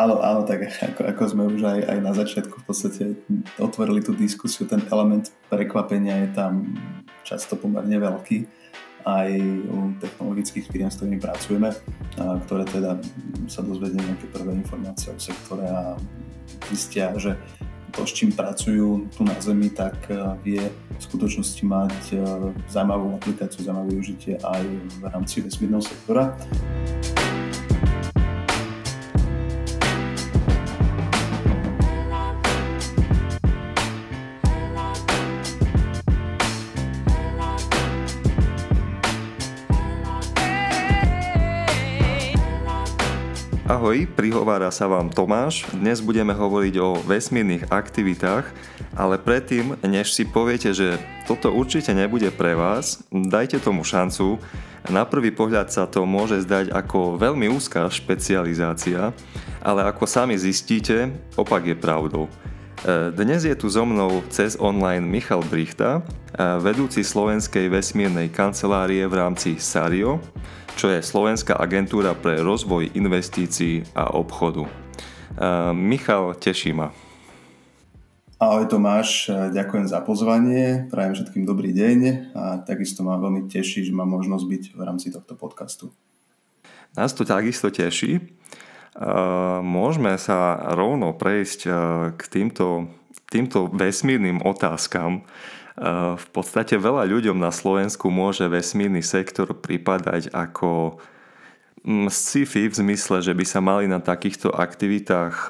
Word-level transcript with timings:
Áno, 0.00 0.16
áno, 0.24 0.48
tak 0.48 0.64
ako, 0.64 1.12
ako 1.12 1.22
sme 1.28 1.42
už 1.52 1.60
aj, 1.60 1.80
aj 1.92 1.98
na 2.00 2.12
začiatku 2.16 2.56
v 2.56 2.64
podstate 2.64 3.02
otvorili 3.60 4.00
tú 4.00 4.16
diskusiu, 4.16 4.64
ten 4.64 4.80
element 4.88 5.28
prekvapenia 5.52 6.24
je 6.24 6.28
tam 6.32 6.72
často 7.20 7.52
pomerne 7.60 8.00
veľký 8.00 8.48
aj 9.04 9.28
u 9.68 9.92
technologických 10.00 10.72
firm, 10.72 10.88
s 10.88 10.96
ktorými 10.96 11.20
pracujeme, 11.20 11.76
ktoré 12.16 12.64
teda 12.64 12.96
sa 13.44 13.60
dozvedia 13.60 14.00
nejaké 14.00 14.24
prvé 14.32 14.56
informácie 14.56 15.12
o 15.12 15.20
sektore 15.20 15.68
a 15.68 16.00
zistia, 16.72 17.12
že 17.20 17.36
to, 17.92 18.08
s 18.08 18.16
čím 18.16 18.32
pracujú 18.32 19.04
tu 19.12 19.20
na 19.28 19.36
Zemi, 19.36 19.68
tak 19.68 20.00
vie 20.40 20.64
v 20.96 21.00
skutočnosti 21.00 21.60
mať 21.60 22.16
zaujímavú 22.72 23.20
aplikáciu, 23.20 23.68
zaujímavé 23.68 24.00
využitie 24.00 24.40
aj 24.40 24.64
v 24.96 25.02
rámci 25.12 25.44
vesmírneho 25.44 25.84
sektora. 25.84 26.32
Ahoj, 43.80 44.04
prihovára 44.12 44.68
sa 44.68 44.84
vám 44.84 45.08
Tomáš. 45.08 45.64
Dnes 45.72 46.04
budeme 46.04 46.36
hovoriť 46.36 46.74
o 46.84 47.00
vesmírnych 47.00 47.72
aktivitách, 47.72 48.44
ale 48.92 49.16
predtým, 49.16 49.72
než 49.80 50.12
si 50.12 50.28
poviete, 50.28 50.76
že 50.76 51.00
toto 51.24 51.48
určite 51.48 51.96
nebude 51.96 52.28
pre 52.28 52.52
vás, 52.52 53.00
dajte 53.08 53.56
tomu 53.56 53.80
šancu. 53.80 54.36
Na 54.92 55.08
prvý 55.08 55.32
pohľad 55.32 55.72
sa 55.72 55.88
to 55.88 56.04
môže 56.04 56.44
zdať 56.44 56.76
ako 56.76 57.16
veľmi 57.16 57.48
úzká 57.48 57.88
špecializácia, 57.88 59.16
ale 59.64 59.80
ako 59.88 60.04
sami 60.04 60.36
zistíte, 60.36 61.16
opak 61.40 61.64
je 61.64 61.72
pravdou. 61.72 62.28
E, 62.84 63.08
dnes 63.16 63.48
je 63.48 63.56
tu 63.56 63.72
so 63.72 63.88
mnou 63.88 64.20
cez 64.28 64.60
online 64.60 65.08
Michal 65.08 65.40
Brichta, 65.48 66.04
e, 66.36 66.60
vedúci 66.60 67.00
slovenskej 67.00 67.72
vesmírnej 67.72 68.28
kancelárie 68.28 69.08
v 69.08 69.24
rámci 69.24 69.56
Sario, 69.56 70.20
čo 70.76 70.92
je 70.92 71.02
Slovenská 71.02 71.56
agentúra 71.56 72.14
pre 72.14 72.42
rozvoj 72.42 72.94
investícií 72.94 73.86
a 73.96 74.14
obchodu. 74.14 74.68
Michal, 75.72 76.34
teší 76.36 76.74
ma. 76.74 76.90
Ahoj 78.40 78.72
Tomáš, 78.72 79.28
ďakujem 79.28 79.84
za 79.84 80.00
pozvanie, 80.00 80.88
prajem 80.88 81.12
všetkým 81.12 81.44
dobrý 81.44 81.76
deň 81.76 81.98
a 82.32 82.64
takisto 82.64 83.04
ma 83.04 83.20
veľmi 83.20 83.52
teší, 83.52 83.84
že 83.84 83.92
mám 83.92 84.08
možnosť 84.08 84.44
byť 84.48 84.62
v 84.72 84.80
rámci 84.80 85.12
tohto 85.12 85.36
podcastu. 85.36 85.92
Nás 86.96 87.12
to 87.12 87.28
takisto 87.28 87.68
teší. 87.68 88.32
Môžeme 89.60 90.16
sa 90.16 90.56
rovno 90.72 91.12
prejsť 91.14 91.60
k 92.16 92.22
týmto, 92.32 92.88
týmto 93.28 93.68
vesmírnym 93.70 94.40
otázkam. 94.40 95.22
V 95.80 96.26
podstate 96.36 96.76
veľa 96.76 97.08
ľuďom 97.08 97.40
na 97.40 97.48
Slovensku 97.48 98.12
môže 98.12 98.44
vesmírny 98.44 99.00
sektor 99.00 99.56
pripadať 99.56 100.28
ako 100.28 101.00
mm, 101.88 102.12
sci-fi 102.12 102.68
v 102.68 102.74
zmysle, 102.76 103.24
že 103.24 103.32
by 103.32 103.44
sa 103.48 103.64
mali 103.64 103.88
na 103.88 103.96
takýchto 103.96 104.52
aktivitách 104.52 105.48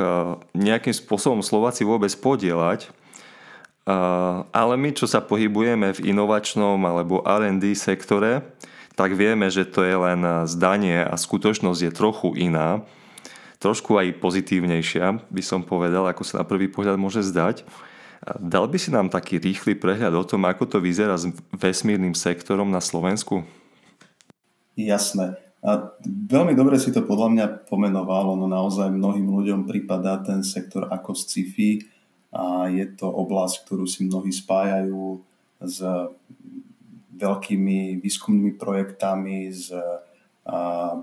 nejakým 0.55 0.95
spôsobom 0.95 1.43
Slováci 1.43 1.83
vôbec 1.83 2.15
podielať. 2.15 2.95
Ale 4.55 4.75
my, 4.79 4.95
čo 4.95 5.11
sa 5.11 5.19
pohybujeme 5.19 5.99
v 5.99 6.15
inovačnom 6.15 6.79
alebo 6.79 7.27
R&D 7.27 7.75
sektore, 7.75 8.47
tak 8.95 9.19
vieme, 9.19 9.51
že 9.51 9.67
to 9.67 9.83
je 9.83 9.97
len 9.99 10.47
zdanie 10.47 11.03
a 11.03 11.19
skutočnosť 11.19 11.81
je 11.89 11.91
trochu 11.91 12.29
iná. 12.39 12.87
Trošku 13.59 13.99
aj 13.99 14.23
pozitívnejšia, 14.23 15.27
by 15.27 15.43
som 15.43 15.67
povedal, 15.67 16.07
ako 16.07 16.23
sa 16.23 16.41
na 16.41 16.45
prvý 16.47 16.71
pohľad 16.71 16.97
môže 16.97 17.27
zdať. 17.27 17.67
Dal 18.21 18.69
by 18.69 18.77
si 18.77 18.93
nám 18.93 19.09
taký 19.09 19.41
rýchly 19.41 19.73
prehľad 19.81 20.13
o 20.13 20.25
tom, 20.29 20.45
ako 20.45 20.69
to 20.69 20.79
vyzerá 20.79 21.17
s 21.17 21.33
vesmírnym 21.57 22.13
sektorom 22.13 22.69
na 22.69 22.85
Slovensku? 22.85 23.49
Jasné. 24.77 25.41
A 25.61 25.93
veľmi 26.05 26.57
dobre 26.57 26.77
si 26.81 26.93
to 26.93 27.05
podľa 27.05 27.29
mňa 27.33 27.47
pomenovalo, 27.69 28.37
no 28.37 28.49
naozaj 28.49 28.93
mnohým 28.93 29.29
ľuďom 29.29 29.61
pripadá 29.69 30.21
ten 30.21 30.41
sektor 30.41 30.89
ako 30.89 31.13
sci-fi 31.17 31.85
a 32.33 32.69
je 32.69 32.89
to 32.97 33.09
oblasť, 33.09 33.69
ktorú 33.69 33.85
si 33.85 34.09
mnohí 34.09 34.33
spájajú 34.33 35.21
s 35.61 35.85
veľkými 37.21 38.01
výskumnými 38.01 38.57
projektami, 38.57 39.53
s 39.53 39.69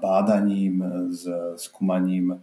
bádaním, 0.02 0.82
s 1.14 1.30
skúmaním 1.62 2.42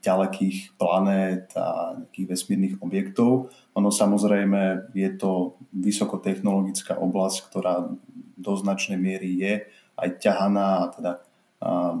ďalekých 0.00 0.80
planét 0.80 1.52
a 1.60 2.00
nejakých 2.00 2.28
vesmírnych 2.32 2.76
objektov. 2.80 3.52
Ono 3.76 3.92
samozrejme 3.92 4.92
je 4.96 5.10
to 5.12 5.60
vysokotechnologická 5.76 6.96
oblasť, 6.96 7.36
ktorá 7.52 7.84
do 8.36 8.52
značnej 8.56 8.96
miery 8.96 9.36
je 9.36 9.54
aj 10.00 10.08
ťahaná, 10.24 10.88
teda 10.96 11.12
a, 11.60 11.92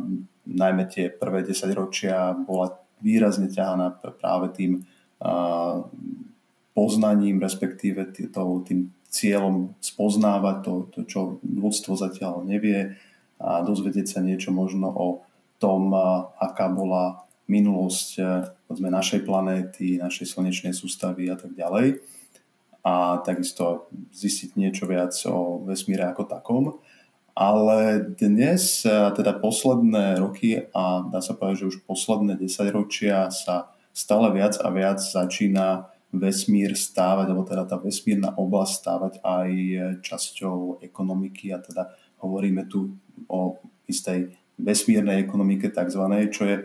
najmä 0.48 0.88
tie 0.88 1.12
prvé 1.12 1.44
10 1.44 1.76
ročia 1.76 2.32
bola 2.32 2.72
výrazne 3.04 3.52
ťahaná 3.52 4.00
práve 4.16 4.56
tým 4.56 4.72
a, 5.20 5.84
poznaním, 6.72 7.40
respektíve 7.40 8.16
tým 8.64 8.96
cieľom 9.12 9.76
spoznávať 9.80 10.56
to, 10.64 10.72
to, 10.92 11.00
čo 11.04 11.20
ľudstvo 11.44 12.00
zatiaľ 12.00 12.44
nevie 12.44 12.96
a 13.36 13.60
dozvedieť 13.60 14.06
sa 14.08 14.20
niečo 14.24 14.52
možno 14.52 14.88
o 14.88 15.08
tom, 15.56 15.92
aká 16.36 16.68
bola 16.68 17.25
minulosť 17.46 18.08
eh, 18.18 18.26
povedzme, 18.66 18.88
našej 18.90 19.20
planéty, 19.22 19.98
našej 19.98 20.36
slnečnej 20.36 20.74
sústavy 20.74 21.30
a 21.30 21.38
tak 21.38 21.54
ďalej. 21.54 22.02
A 22.86 23.18
takisto 23.26 23.90
zistiť 24.14 24.54
niečo 24.54 24.86
viac 24.86 25.10
o 25.26 25.62
vesmíre 25.66 26.06
ako 26.06 26.22
takom. 26.26 26.64
Ale 27.34 28.02
dnes, 28.18 28.86
eh, 28.86 28.90
teda 29.14 29.38
posledné 29.38 30.18
roky 30.22 30.66
a 30.74 31.06
dá 31.06 31.22
sa 31.22 31.34
povedať, 31.34 31.66
že 31.66 31.70
už 31.74 31.86
posledné 31.86 32.38
desaťročia 32.38 33.30
sa 33.30 33.70
stále 33.96 34.28
viac 34.34 34.58
a 34.60 34.68
viac 34.70 35.00
začína 35.00 35.88
vesmír 36.16 36.72
stávať, 36.78 37.26
alebo 37.28 37.44
teda 37.44 37.64
tá 37.68 37.76
vesmírna 37.76 38.32
oblasť 38.38 38.72
stávať 38.72 39.12
aj 39.20 39.50
časťou 40.00 40.80
ekonomiky 40.80 41.52
a 41.52 41.60
teda 41.60 41.92
hovoríme 42.24 42.64
tu 42.72 42.96
o 43.28 43.60
istej 43.84 44.32
vesmírnej 44.56 45.20
ekonomike 45.28 45.68
takzvanej, 45.68 46.32
čo 46.32 46.48
je 46.48 46.56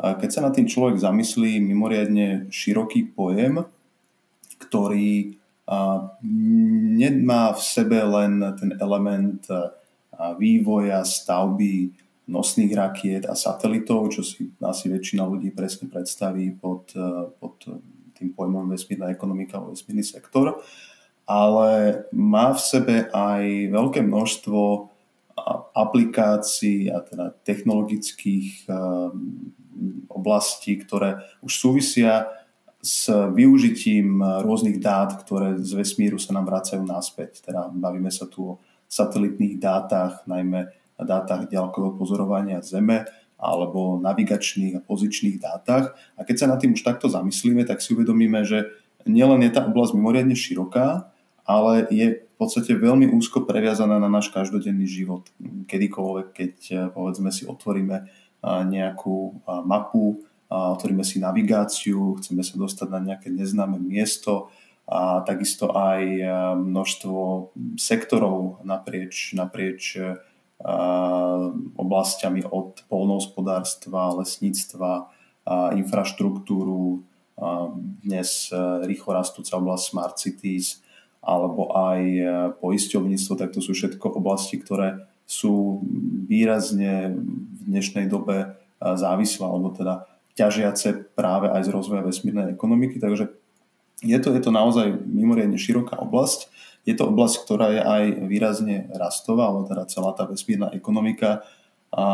keď 0.00 0.28
sa 0.32 0.40
na 0.40 0.50
tým 0.50 0.64
človek 0.64 0.96
zamyslí, 0.96 1.60
mimoriadne 1.60 2.48
široký 2.48 3.12
pojem, 3.12 3.60
ktorý 4.56 5.36
nemá 6.96 7.52
v 7.52 7.60
sebe 7.60 8.00
len 8.00 8.40
ten 8.56 8.74
element 8.80 9.44
vývoja, 10.40 11.04
stavby 11.04 11.92
nosných 12.30 12.72
rakiet 12.74 13.24
a 13.26 13.34
satelitov, 13.34 14.14
čo 14.14 14.22
si 14.22 14.50
asi 14.62 14.88
väčšina 14.88 15.26
ľudí 15.26 15.50
presne 15.50 15.90
predstaví 15.90 16.54
pod, 16.54 16.94
pod 17.42 17.56
tým 18.14 18.32
pojmom 18.32 18.70
vesmírna 18.70 19.10
ekonomika 19.10 19.58
vesmírny 19.60 20.04
sektor, 20.04 20.62
ale 21.26 22.04
má 22.14 22.50
v 22.54 22.60
sebe 22.60 22.96
aj 23.10 23.70
veľké 23.70 24.00
množstvo 24.02 24.90
aplikácií 25.74 26.90
a 26.92 27.00
teda 27.00 27.32
technologických 27.46 28.68
oblasti, 30.30 30.78
ktoré 30.78 31.26
už 31.42 31.50
súvisia 31.50 32.30
s 32.78 33.10
využitím 33.10 34.22
rôznych 34.46 34.78
dát, 34.78 35.18
ktoré 35.26 35.58
z 35.58 35.74
vesmíru 35.74 36.22
sa 36.22 36.38
nám 36.38 36.46
vracajú 36.46 36.86
naspäť. 36.86 37.42
Teda 37.42 37.66
bavíme 37.66 38.14
sa 38.14 38.30
tu 38.30 38.54
o 38.54 38.58
satelitných 38.86 39.58
dátach, 39.58 40.22
najmä 40.30 40.70
dátach 40.94 41.50
ďalkového 41.50 41.98
pozorovania 41.98 42.62
Zeme 42.62 43.10
alebo 43.40 43.98
navigačných 43.98 44.78
a 44.78 44.84
pozičných 44.84 45.42
dátach. 45.42 45.98
A 46.14 46.22
keď 46.22 46.36
sa 46.38 46.46
nad 46.46 46.62
tým 46.62 46.78
už 46.78 46.86
takto 46.86 47.10
zamyslíme, 47.10 47.66
tak 47.66 47.82
si 47.82 47.96
uvedomíme, 47.96 48.46
že 48.46 48.70
nielen 49.08 49.42
je 49.42 49.50
tá 49.50 49.64
oblasť 49.64 49.96
mimoriadne 49.96 50.36
široká, 50.36 51.10
ale 51.48 51.88
je 51.90 52.20
v 52.20 52.34
podstate 52.36 52.76
veľmi 52.76 53.10
úzko 53.12 53.48
previazaná 53.48 53.96
na 53.96 54.12
náš 54.12 54.28
každodenný 54.32 54.84
život. 54.84 55.28
Kedykoľvek, 55.68 56.26
keď 56.32 56.54
povedzme 56.92 57.32
si 57.32 57.48
otvoríme 57.48 58.08
nejakú 58.44 59.44
mapu, 59.64 60.24
otvoríme 60.50 61.04
si 61.04 61.22
navigáciu, 61.22 62.18
chceme 62.18 62.42
sa 62.42 62.56
dostať 62.58 62.88
na 62.90 63.00
nejaké 63.00 63.28
neznáme 63.30 63.78
miesto 63.78 64.50
a 64.90 65.22
takisto 65.22 65.70
aj 65.70 66.02
množstvo 66.58 67.52
sektorov 67.78 68.64
naprieč, 68.66 69.36
naprieč 69.38 69.94
oblastiami 71.76 72.44
od 72.44 72.84
polnohospodárstva, 72.90 74.18
lesníctva, 74.18 75.08
infraštruktúru, 75.78 77.06
dnes 78.04 78.52
rýchlo 78.84 79.16
rastúca 79.16 79.56
oblasť 79.56 79.84
Smart 79.88 80.16
Cities, 80.20 80.84
alebo 81.24 81.72
aj 81.72 82.00
poisťovníctvo, 82.60 83.32
tak 83.36 83.56
to 83.56 83.64
sú 83.64 83.72
všetko 83.72 84.20
oblasti, 84.20 84.60
ktoré 84.60 85.08
sú 85.24 85.80
výrazne 86.28 87.16
v 87.60 87.68
dnešnej 87.68 88.08
dobe 88.08 88.56
závislé 88.80 89.44
alebo 89.44 89.70
teda 89.76 90.08
ťažiace 90.34 91.12
práve 91.12 91.52
aj 91.52 91.68
z 91.68 91.70
rozvoja 91.70 92.00
vesmírnej 92.00 92.56
ekonomiky, 92.56 92.96
takže 92.96 93.28
je 94.00 94.16
to, 94.16 94.32
je 94.32 94.40
to 94.40 94.48
naozaj 94.48 94.88
mimoriadne 95.04 95.60
široká 95.60 96.00
oblasť. 96.00 96.48
Je 96.88 96.96
to 96.96 97.12
oblasť, 97.12 97.36
ktorá 97.44 97.66
je 97.76 97.82
aj 97.84 98.04
výrazne 98.24 98.88
rastová, 98.96 99.52
alebo 99.52 99.68
teda 99.68 99.84
celá 99.84 100.16
tá 100.16 100.24
vesmírna 100.24 100.72
ekonomika. 100.72 101.44
A 101.92 102.04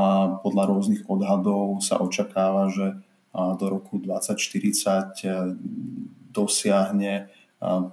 podľa 0.43 0.75
rôznych 0.75 1.07
odhadov 1.07 1.79
sa 1.87 2.03
očakáva, 2.03 2.67
že 2.75 2.99
do 3.37 3.67
roku 3.69 4.01
2040 4.01 5.23
e, 5.23 5.55
dosiahne 6.33 7.29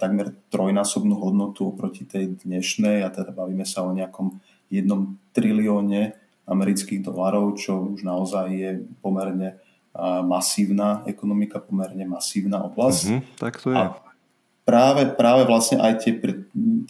takmer 0.00 0.32
trojnásobnú 0.52 1.16
hodnotu 1.16 1.72
oproti 1.72 2.04
tej 2.04 2.40
dnešnej. 2.44 3.04
A 3.04 3.08
teda 3.12 3.32
bavíme 3.32 3.64
sa 3.64 3.84
o 3.84 3.92
nejakom 3.92 4.40
jednom 4.68 5.20
trilióne 5.32 6.16
amerických 6.44 7.00
dolarov, 7.00 7.56
čo 7.56 7.96
už 7.96 8.04
naozaj 8.04 8.46
je 8.52 8.70
pomerne 9.00 9.60
masívna 10.26 11.06
ekonomika, 11.06 11.62
pomerne 11.62 12.04
masívna 12.04 12.60
oblasť. 12.66 13.04
Mm-hmm, 13.08 13.22
tak 13.38 13.54
to 13.62 13.70
je. 13.72 13.76
A 13.78 13.94
práve, 14.66 15.06
práve 15.14 15.42
vlastne 15.46 15.78
aj 15.78 16.04
tie, 16.04 16.12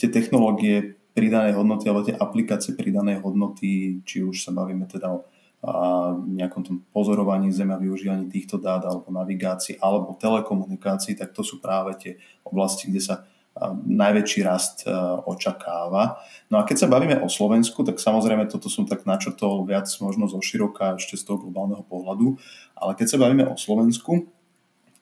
tie 0.01 0.09
technológie 0.09 0.97
pridanej 1.15 1.55
hodnoty 1.55 1.87
alebo 1.87 2.07
tie 2.07 2.17
aplikácie 2.17 2.75
pridanej 2.75 3.23
hodnoty, 3.23 4.03
či 4.03 4.25
už 4.25 4.43
sa 4.43 4.51
bavíme 4.51 4.89
teda 4.91 5.15
o 5.15 5.29
a 5.65 6.13
nejakom 6.13 6.61
tom 6.61 6.77
pozorovaní 6.93 7.49
Zeme 7.49 7.73
a 7.73 7.81
využívaní 7.81 8.29
týchto 8.29 8.61
dát 8.61 8.85
alebo 8.85 9.09
navigácii 9.09 9.81
alebo 9.81 10.13
telekomunikácií, 10.21 11.17
tak 11.17 11.33
to 11.33 11.41
sú 11.41 11.57
práve 11.57 11.97
tie 11.97 12.13
oblasti, 12.45 12.93
kde 12.93 13.01
sa 13.01 13.25
najväčší 13.87 14.41
rast 14.43 14.83
očakáva. 15.31 16.19
No 16.51 16.59
a 16.59 16.67
keď 16.67 16.85
sa 16.85 16.91
bavíme 16.91 17.23
o 17.23 17.31
Slovensku, 17.31 17.87
tak 17.87 18.03
samozrejme 18.03 18.51
toto 18.51 18.67
som 18.67 18.83
tak 18.83 19.07
načrtol 19.07 19.63
viac 19.63 19.87
možno 20.03 20.27
zo 20.27 20.43
široka 20.43 20.99
ešte 20.99 21.15
z 21.15 21.23
toho 21.23 21.39
globálneho 21.39 21.87
pohľadu, 21.87 22.35
ale 22.75 22.99
keď 22.99 23.07
sa 23.15 23.21
bavíme 23.23 23.47
o 23.47 23.55
Slovensku, 23.55 24.27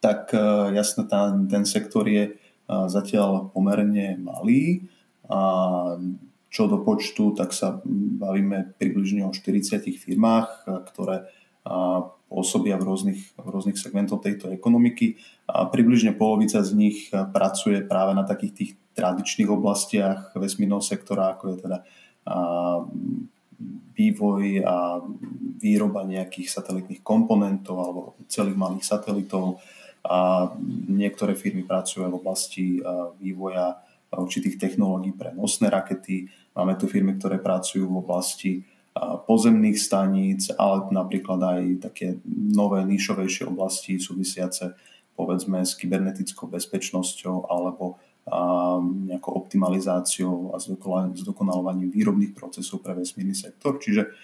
tak 0.04 0.34
jasne 0.76 1.08
ten, 1.08 1.48
ten 1.48 1.64
sektor 1.64 2.04
je 2.04 2.36
zatiaľ 2.68 3.48
pomerne 3.54 4.20
malý. 4.20 4.90
A 5.32 5.40
čo 6.52 6.68
do 6.68 6.84
počtu, 6.84 7.32
tak 7.32 7.56
sa 7.56 7.80
bavíme 8.20 8.76
približne 8.76 9.24
o 9.24 9.32
40 9.32 9.88
firmách, 9.96 10.68
ktoré 10.92 11.24
pôsobia 12.32 12.80
v 12.80 12.88
rôznych, 12.88 13.20
v 13.36 13.48
rôznych 13.52 13.76
segmentoch 13.76 14.24
tejto 14.24 14.48
ekonomiky. 14.48 15.20
A 15.52 15.68
približne 15.68 16.16
polovica 16.16 16.64
z 16.64 16.72
nich 16.72 17.12
pracuje 17.12 17.84
práve 17.84 18.16
na 18.16 18.24
takých 18.24 18.52
tých 18.56 18.70
tradičných 18.96 19.52
oblastiach 19.52 20.32
vesmírneho 20.32 20.80
sektora, 20.80 21.36
ako 21.36 21.44
je 21.52 21.56
teda 21.60 21.78
vývoj 23.92 24.64
a 24.64 25.04
výroba 25.60 26.08
nejakých 26.08 26.48
satelitných 26.48 27.04
komponentov 27.04 27.76
alebo 27.76 28.00
celých 28.32 28.56
malých 28.56 28.88
satelitov. 28.88 29.60
A 30.08 30.48
niektoré 30.88 31.36
firmy 31.36 31.68
pracujú 31.68 32.08
v 32.08 32.16
oblasti 32.16 32.66
vývoja 33.20 33.76
určitých 34.08 34.56
technológií 34.56 35.12
pre 35.12 35.36
nosné 35.36 35.68
rakety, 35.68 36.32
Máme 36.52 36.76
tu 36.76 36.84
firmy, 36.84 37.16
ktoré 37.16 37.40
pracujú 37.40 37.88
v 37.88 38.00
oblasti 38.04 38.50
pozemných 39.00 39.78
staníc, 39.80 40.52
ale 40.54 40.92
napríklad 40.92 41.40
aj 41.40 41.62
také 41.80 42.20
nové 42.28 42.84
nišovejšie 42.84 43.48
oblasti 43.48 43.96
súvisiace 43.96 44.76
povedzme 45.16 45.64
s 45.64 45.76
kybernetickou 45.76 46.48
bezpečnosťou 46.48 47.48
alebo 47.48 48.00
nejakou 49.10 49.34
optimalizáciou 49.34 50.54
a 50.54 50.62
zdokonalovaním 51.10 51.90
výrobných 51.90 52.38
procesov 52.38 52.78
pre 52.80 52.94
vesmírny 52.94 53.34
sektor. 53.34 53.82
Čiže 53.82 54.14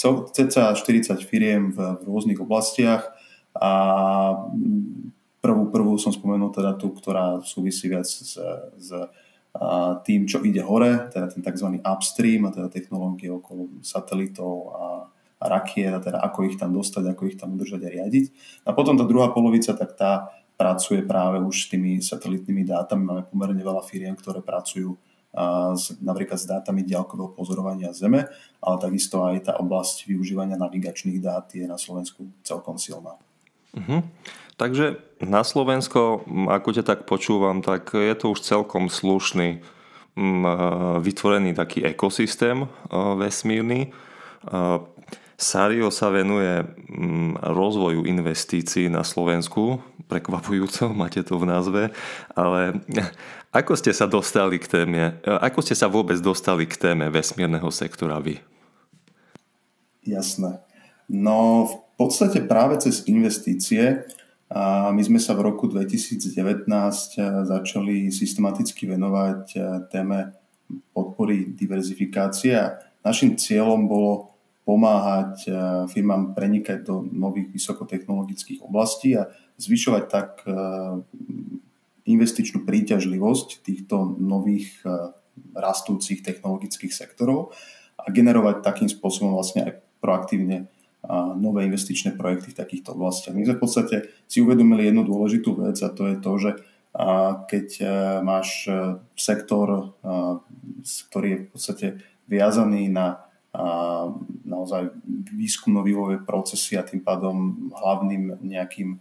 cca 0.00 0.64
40 0.72 1.28
firiem 1.28 1.76
v 1.76 1.78
rôznych 2.08 2.40
oblastiach 2.40 3.12
a 3.52 3.72
prvú, 5.44 5.68
prvú 5.68 6.00
som 6.00 6.08
spomenul 6.08 6.56
teda 6.56 6.72
tú, 6.80 6.88
ktorá 6.96 7.44
súvisí 7.44 7.92
viac 7.92 8.08
s, 8.08 8.40
s 8.80 8.88
tým, 10.02 10.26
čo 10.26 10.42
ide 10.42 10.66
hore, 10.66 11.14
teda 11.14 11.30
ten 11.30 11.38
tzv. 11.38 11.78
upstream, 11.78 12.42
a 12.46 12.50
teda 12.50 12.66
technológie 12.66 13.30
okolo 13.30 13.70
satelitov 13.86 14.74
a, 14.74 14.84
a 15.38 15.44
rakiet, 15.46 15.94
a 15.94 16.02
teda 16.02 16.18
ako 16.18 16.50
ich 16.50 16.58
tam 16.58 16.74
dostať, 16.74 17.14
ako 17.14 17.22
ich 17.30 17.38
tam 17.38 17.54
udržať 17.54 17.86
a 17.86 17.92
riadiť. 17.94 18.24
A 18.66 18.74
potom 18.74 18.98
tá 18.98 19.06
druhá 19.06 19.30
polovica, 19.30 19.70
tak 19.78 19.94
tá 19.94 20.34
pracuje 20.58 21.02
práve 21.06 21.38
už 21.42 21.54
s 21.54 21.70
tými 21.70 22.02
satelitnými 22.02 22.66
dátami. 22.66 23.02
Máme 23.02 23.22
pomerne 23.30 23.62
veľa 23.62 23.82
firiem, 23.86 24.18
ktoré 24.18 24.42
pracujú 24.42 24.94
s, 25.74 25.98
napríklad 25.98 26.38
s 26.38 26.46
dátami 26.46 26.86
diaľkového 26.86 27.34
pozorovania 27.34 27.90
Zeme, 27.90 28.30
ale 28.62 28.76
takisto 28.78 29.26
aj 29.26 29.50
tá 29.50 29.52
oblasť 29.58 30.06
využívania 30.06 30.54
navigačných 30.54 31.18
dát 31.18 31.50
je 31.50 31.66
na 31.66 31.74
Slovensku 31.74 32.30
celkom 32.46 32.78
silná. 32.78 33.18
Uh-huh. 33.74 34.06
Takže 34.54 35.02
na 35.18 35.42
Slovensko, 35.42 36.22
ako 36.46 36.68
ťa 36.70 36.84
tak 36.86 37.00
počúvam, 37.10 37.58
tak 37.58 37.90
je 37.90 38.14
to 38.14 38.34
už 38.34 38.46
celkom 38.46 38.86
slušný 38.86 39.58
vytvorený 41.02 41.58
taký 41.58 41.82
ekosystém 41.82 42.70
vesmírny. 43.18 43.90
Sario 45.34 45.90
sa 45.90 46.14
venuje 46.14 46.62
rozvoju 47.42 48.06
investícií 48.06 48.86
na 48.86 49.02
Slovensku, 49.02 49.82
prekvapujúco, 50.06 50.94
máte 51.02 51.26
to 51.26 51.42
v 51.42 51.50
názve, 51.50 51.82
ale 52.38 52.78
ako 53.58 53.74
ste 53.74 53.90
sa 53.90 54.06
dostali 54.06 54.62
k 54.62 54.70
téme, 54.70 55.18
ako 55.26 55.60
ste 55.66 55.74
sa 55.74 55.90
vôbec 55.90 56.22
dostali 56.22 56.70
k 56.70 56.78
téme 56.78 57.10
vesmírneho 57.10 57.66
sektora 57.74 58.22
vy? 58.22 58.38
Jasné. 60.06 60.62
No 61.10 61.66
v 61.66 61.74
podstate 61.98 62.44
práve 62.44 62.78
cez 62.78 63.02
investície 63.10 64.06
a 64.52 64.92
my 64.92 65.00
sme 65.00 65.16
sa 65.16 65.32
v 65.32 65.48
roku 65.48 65.64
2019 65.72 66.68
eh, 66.68 67.24
začali 67.48 68.12
systematicky 68.12 68.84
venovať 68.84 69.42
eh, 69.56 69.62
téme 69.88 70.36
podpory 70.92 71.48
diverzifikácie 71.48 72.52
a 72.52 72.76
našim 73.04 73.40
cieľom 73.40 73.88
bolo 73.88 74.36
pomáhať 74.68 75.48
eh, 75.48 75.54
firmám 75.88 76.36
prenikať 76.36 76.84
do 76.84 77.00
nových 77.08 77.56
vysokotechnologických 77.56 78.60
oblastí 78.60 79.16
a 79.16 79.32
zvyšovať 79.54 80.04
tak 80.10 80.42
investičnú 82.10 82.66
príťažlivosť 82.66 83.62
týchto 83.62 84.18
nových 84.18 84.82
rastúcich 85.54 86.26
technologických 86.26 86.90
sektorov 86.90 87.54
a 87.94 88.10
generovať 88.10 88.66
takým 88.66 88.90
spôsobom 88.90 89.38
vlastne 89.38 89.62
aj 89.62 89.72
proaktívne 90.02 90.66
a 91.04 91.36
nové 91.36 91.68
investičné 91.68 92.16
projekty 92.16 92.52
v 92.52 92.60
takýchto 92.60 92.96
oblastiach. 92.96 93.36
My 93.36 93.44
sme 93.44 93.60
v 93.60 93.62
podstate 93.62 93.96
si 94.24 94.40
uvedomili 94.40 94.88
jednu 94.88 95.04
dôležitú 95.04 95.60
vec 95.60 95.76
a 95.84 95.88
to 95.92 96.08
je 96.08 96.16
to, 96.16 96.32
že 96.40 96.50
keď 97.50 97.66
e, 97.82 97.86
máš 98.22 98.70
e, 98.70 99.02
sektor, 99.18 99.98
ktorý 101.10 101.26
je 101.26 101.38
v 101.42 101.48
podstate 101.50 101.86
viazaný 102.30 102.86
na 102.86 103.24
naozaj 104.42 104.90
výskumno-vývojové 105.30 106.26
procesy 106.26 106.74
a 106.74 106.82
tým 106.82 107.06
pádom 107.06 107.70
hlavným 107.70 108.42
nejakým 108.42 108.98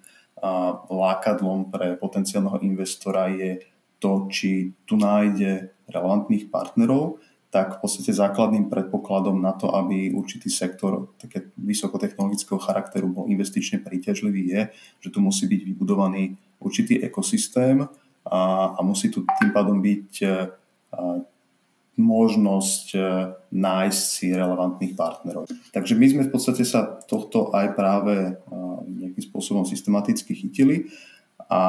lákadlom 0.93 1.73
pre 1.73 1.97
potenciálneho 1.97 2.61
investora 2.61 3.33
je 3.33 3.63
to, 3.97 4.27
či 4.27 4.75
tu 4.83 4.99
nájde 4.99 5.71
relevantných 5.87 6.51
partnerov, 6.51 7.17
tak 7.53 7.77
v 7.77 7.85
podstate 7.85 8.09
základným 8.17 8.65
predpokladom 8.65 9.37
na 9.37 9.53
to, 9.53 9.69
aby 9.77 10.09
určitý 10.09 10.49
sektor 10.49 11.13
také 11.21 11.53
vysokotechnologického 11.53 12.57
charakteru 12.57 13.13
bol 13.13 13.29
investične 13.29 13.77
príťažlivý 13.77 14.43
je, 14.49 14.61
že 15.05 15.09
tu 15.13 15.21
musí 15.21 15.45
byť 15.45 15.61
vybudovaný 15.61 16.33
určitý 16.57 17.05
ekosystém 17.05 17.85
a, 18.25 18.39
a 18.73 18.79
musí 18.81 19.13
tu 19.13 19.21
tým 19.37 19.53
pádom 19.53 19.77
byť 19.85 20.11
e, 20.25 20.27
možnosť 22.01 22.85
a, 22.97 22.97
e, 22.97 23.09
nájsť 23.53 24.01
si 24.01 24.33
relevantných 24.33 24.97
partnerov. 24.97 25.45
Takže 25.69 25.93
my 25.93 26.05
sme 26.09 26.23
v 26.25 26.33
podstate 26.33 26.65
sa 26.65 26.97
tohto 27.05 27.53
aj 27.53 27.77
práve 27.77 28.13
e, 28.17 28.31
nejakým 28.97 29.29
spôsobom 29.29 29.61
systematicky 29.69 30.33
chytili 30.33 30.89
a 31.53 31.61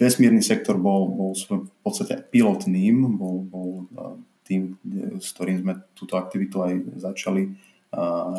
vesmírny 0.00 0.40
sektor 0.40 0.80
bol, 0.80 1.12
bol 1.12 1.36
v 1.36 1.68
podstate 1.84 2.24
pilotným, 2.32 3.20
bol, 3.20 3.44
bol 3.44 3.70
tým, 4.48 4.80
s 5.20 5.36
ktorým 5.36 5.60
sme 5.60 5.72
túto 5.92 6.16
aktivitu 6.16 6.64
aj 6.64 6.74
začali 7.04 7.52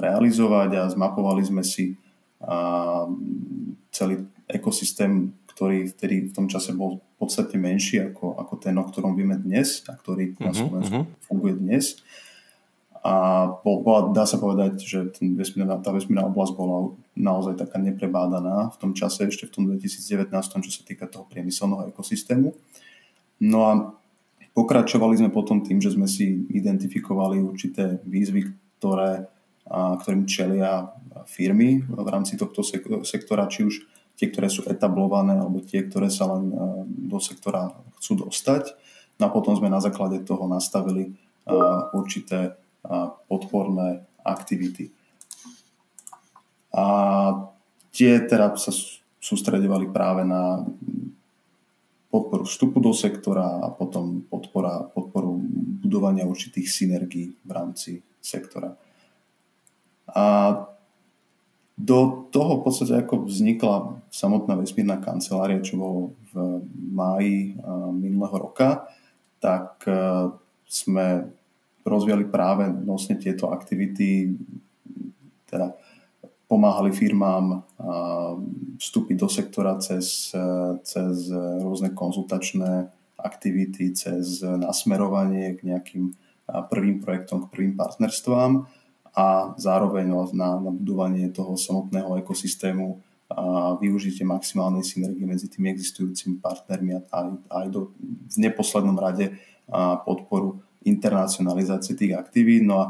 realizovať 0.01 0.69
a 0.81 0.89
zmapovali 0.89 1.45
sme 1.45 1.61
si 1.61 1.93
celý 3.93 4.25
ekosystém, 4.49 5.29
ktorý 5.53 5.93
vtedy 5.93 6.29
v 6.29 6.33
tom 6.33 6.49
čase 6.49 6.73
bol 6.73 6.97
podstate 7.19 7.59
menší 7.59 7.99
ako, 7.99 8.39
ako 8.39 8.53
ten, 8.63 8.73
o 8.79 8.87
ktorom 8.87 9.13
vieme 9.13 9.35
dnes 9.35 9.83
a 9.91 9.93
ktorý 9.93 10.39
na 10.39 10.55
mhm, 10.55 10.57
Slovensku 10.57 11.01
uh-huh. 11.03 11.27
funguje 11.27 11.59
dnes. 11.59 11.99
A 12.99 13.47
bola, 13.63 14.11
dá 14.11 14.27
sa 14.27 14.35
povedať, 14.35 14.83
že 14.83 14.99
ten 15.15 15.31
vesmírna, 15.31 15.79
tá 15.79 15.95
vesmírna 15.95 16.27
oblasť 16.27 16.51
bola 16.55 16.91
naozaj 17.15 17.55
taká 17.55 17.79
neprebádaná 17.79 18.75
v 18.75 18.77
tom 18.79 18.91
čase, 18.91 19.23
ešte 19.23 19.47
v 19.47 19.53
tom 19.55 19.63
2019, 19.71 20.27
čo 20.35 20.71
sa 20.71 20.83
týka 20.83 21.07
toho 21.07 21.23
priemyselného 21.31 21.87
ekosystému. 21.95 22.51
No 23.39 23.59
a 23.63 23.71
Pokračovali 24.59 25.15
sme 25.15 25.31
potom 25.31 25.63
tým, 25.63 25.79
že 25.79 25.95
sme 25.95 26.03
si 26.03 26.43
identifikovali 26.51 27.39
určité 27.39 28.03
výzvy, 28.03 28.75
ktoré 28.75 29.31
ktorým 29.69 30.25
čelia 30.25 30.89
firmy 31.29 31.85
v 31.85 32.07
rámci 32.09 32.33
tohto 32.33 32.65
sektora, 33.05 33.45
či 33.45 33.69
už 33.69 33.85
tie, 34.17 34.33
ktoré 34.33 34.49
sú 34.49 34.65
etablované, 34.65 35.37
alebo 35.37 35.61
tie, 35.61 35.85
ktoré 35.85 36.09
sa 36.09 36.25
len 36.33 36.49
do 36.89 37.21
sektora 37.21 37.69
chcú 38.01 38.25
dostať. 38.25 38.73
No 39.21 39.29
a 39.29 39.33
potom 39.33 39.53
sme 39.53 39.69
na 39.69 39.77
základe 39.77 40.25
toho 40.25 40.49
nastavili 40.49 41.13
určité 41.93 42.57
podporné 43.29 44.09
aktivity. 44.25 44.89
A 46.73 46.85
tie 47.93 48.17
teda 48.25 48.57
sa 48.57 48.73
sústredovali 49.21 49.93
práve 49.93 50.25
na 50.25 50.65
podporu 52.09 52.43
vstupu 52.43 52.81
do 52.81 52.89
sektora 52.89 53.61
a 53.61 53.69
potom 53.69 54.25
podpora, 54.25 54.81
podporu 54.89 55.37
budovania 55.85 56.25
určitých 56.25 56.65
synergií 56.65 57.37
v 57.45 57.51
rámci 57.53 58.01
sektora. 58.17 58.73
A 60.09 60.25
do 61.79 62.27
toho 62.33 62.59
v 62.59 62.63
podstate 62.65 62.97
ako 62.97 63.29
vznikla 63.29 64.03
samotná 64.11 64.57
vesmírna 64.57 64.99
kancelária, 64.99 65.63
čo 65.63 65.79
bolo 65.79 66.01
v 66.33 66.65
máji 66.91 67.55
minulého 67.95 68.35
roka, 68.49 68.89
tak 69.39 69.85
sme 70.67 71.29
rozvíjali 71.87 72.27
práve 72.27 72.67
nosne 72.67 73.15
tieto 73.15 73.53
aktivity, 73.53 74.33
teda 75.47 75.77
pomáhali 76.49 76.89
firmám 76.89 77.61
vstúpiť 78.81 79.15
do 79.21 79.29
sektora 79.29 79.77
cez, 79.77 80.33
cez 80.81 81.15
rôzne 81.61 81.93
konzultačné 81.93 82.89
aktivity, 83.21 83.93
cez 83.93 84.41
nasmerovanie 84.41 85.53
k 85.61 85.69
nejakým 85.69 86.17
prvým 86.73 87.05
projektom, 87.05 87.45
k 87.45 87.51
prvým 87.53 87.73
partnerstvám 87.77 88.65
a 89.13 89.53
zároveň 89.61 90.09
na, 90.33 90.57
na 90.57 90.71
budovanie 90.73 91.29
toho 91.29 91.53
samotného 91.53 92.17
ekosystému 92.25 92.97
a 93.29 93.77
využitie 93.77 94.25
maximálnej 94.25 94.81
synergie 94.81 95.21
medzi 95.29 95.45
tými 95.45 95.69
existujúcimi 95.69 96.41
partnermi 96.41 96.97
a 96.97 97.01
aj, 97.13 97.27
aj 97.45 97.65
do, 97.69 97.93
v 98.25 98.35
neposlednom 98.41 98.97
rade 98.97 99.37
a 99.69 100.01
podporu 100.01 100.65
internacionalizácie 100.81 101.93
tých 101.93 102.17
aktivít. 102.17 102.65
No 102.65 102.75
a 102.81 102.85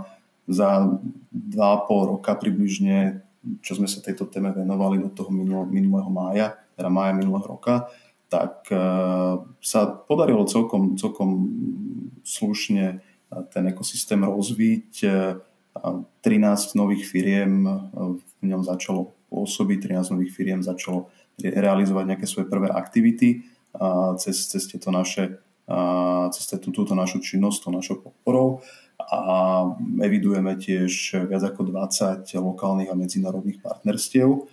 za 0.47 0.87
2,5 1.35 2.11
roka 2.15 2.39
približne 2.39 3.19
čo 3.59 3.77
sme 3.77 3.89
sa 3.89 4.03
tejto 4.03 4.29
téme 4.29 4.53
venovali 4.53 5.01
do 5.01 5.09
toho 5.09 5.33
minulého 5.65 6.09
mája, 6.11 6.57
teda 6.77 6.87
mája 6.87 7.13
minulého 7.17 7.45
roka, 7.45 7.89
tak 8.29 8.69
e, 8.69 8.77
sa 9.59 9.81
podarilo 9.89 10.45
celkom, 10.45 10.93
celkom 10.95 11.49
slušne 12.21 12.85
e, 12.85 12.95
ten 13.49 13.63
ekosystém 13.67 14.21
rozviť. 14.21 14.91
13 15.73 16.21
e, 16.21 16.75
nových 16.77 17.03
firiem 17.09 17.65
v 18.13 18.43
ňom 18.45 18.61
začalo 18.61 19.17
pôsobiť, 19.33 19.97
13 19.97 20.13
nových 20.13 20.31
firiem 20.33 20.61
začalo 20.61 21.09
realizovať 21.41 22.05
nejaké 22.05 22.25
svoje 22.29 22.51
prvé 22.51 22.67
aktivity 22.69 23.47
cez, 24.19 24.49
cez 24.49 24.65
tieto 24.65 24.91
naše 24.91 25.39
cez 26.33 26.49
túto 26.65 26.97
našu 26.97 27.21
činnosť, 27.21 27.57
tú 27.61 27.69
našou 27.69 28.01
podporou 28.01 28.65
a 28.99 29.21
evidujeme 30.03 30.59
tiež 30.59 31.23
viac 31.31 31.43
ako 31.47 31.71
20 31.71 32.27
lokálnych 32.35 32.91
a 32.91 32.99
medzinárodných 32.99 33.63
partnerstiev, 33.63 34.45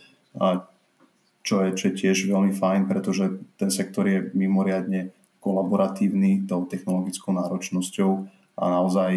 čo 1.42 1.54
je, 1.62 1.68
čo 1.74 1.84
je 1.90 1.94
tiež 1.94 2.30
veľmi 2.30 2.54
fajn, 2.54 2.86
pretože 2.86 3.42
ten 3.58 3.70
sektor 3.74 4.06
je 4.06 4.30
mimoriadne 4.38 5.10
kolaboratívny 5.42 6.46
tou 6.46 6.66
technologickou 6.66 7.34
náročnosťou 7.34 8.10
a 8.58 8.64
naozaj 8.66 9.12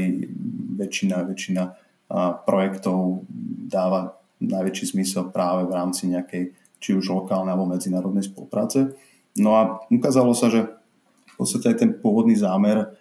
väčšina, 0.78 1.26
väčšina 1.26 1.64
projektov 2.46 3.26
dáva 3.70 4.18
najväčší 4.42 4.98
zmysel 4.98 5.30
práve 5.30 5.70
v 5.70 5.74
rámci 5.74 6.10
nejakej 6.10 6.54
či 6.80 6.96
už 6.96 7.12
lokálnej 7.12 7.54
alebo 7.54 7.70
medzinárodnej 7.70 8.26
spolupráce. 8.26 8.94
No 9.38 9.58
a 9.58 9.84
ukázalo 9.92 10.34
sa, 10.34 10.48
že 10.50 10.70
v 11.28 11.34
podstate 11.36 11.72
aj 11.72 11.78
ten 11.82 11.92
pôvodný 11.96 12.36
zámer 12.36 12.99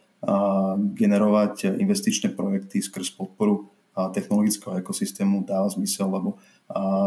generovať 0.99 1.79
investičné 1.79 2.35
projekty 2.35 2.83
skrz 2.83 3.15
podporu 3.15 3.71
technologického 3.95 4.79
ekosystému 4.79 5.47
dáva 5.47 5.71
zmysel, 5.71 6.11
lebo 6.11 6.39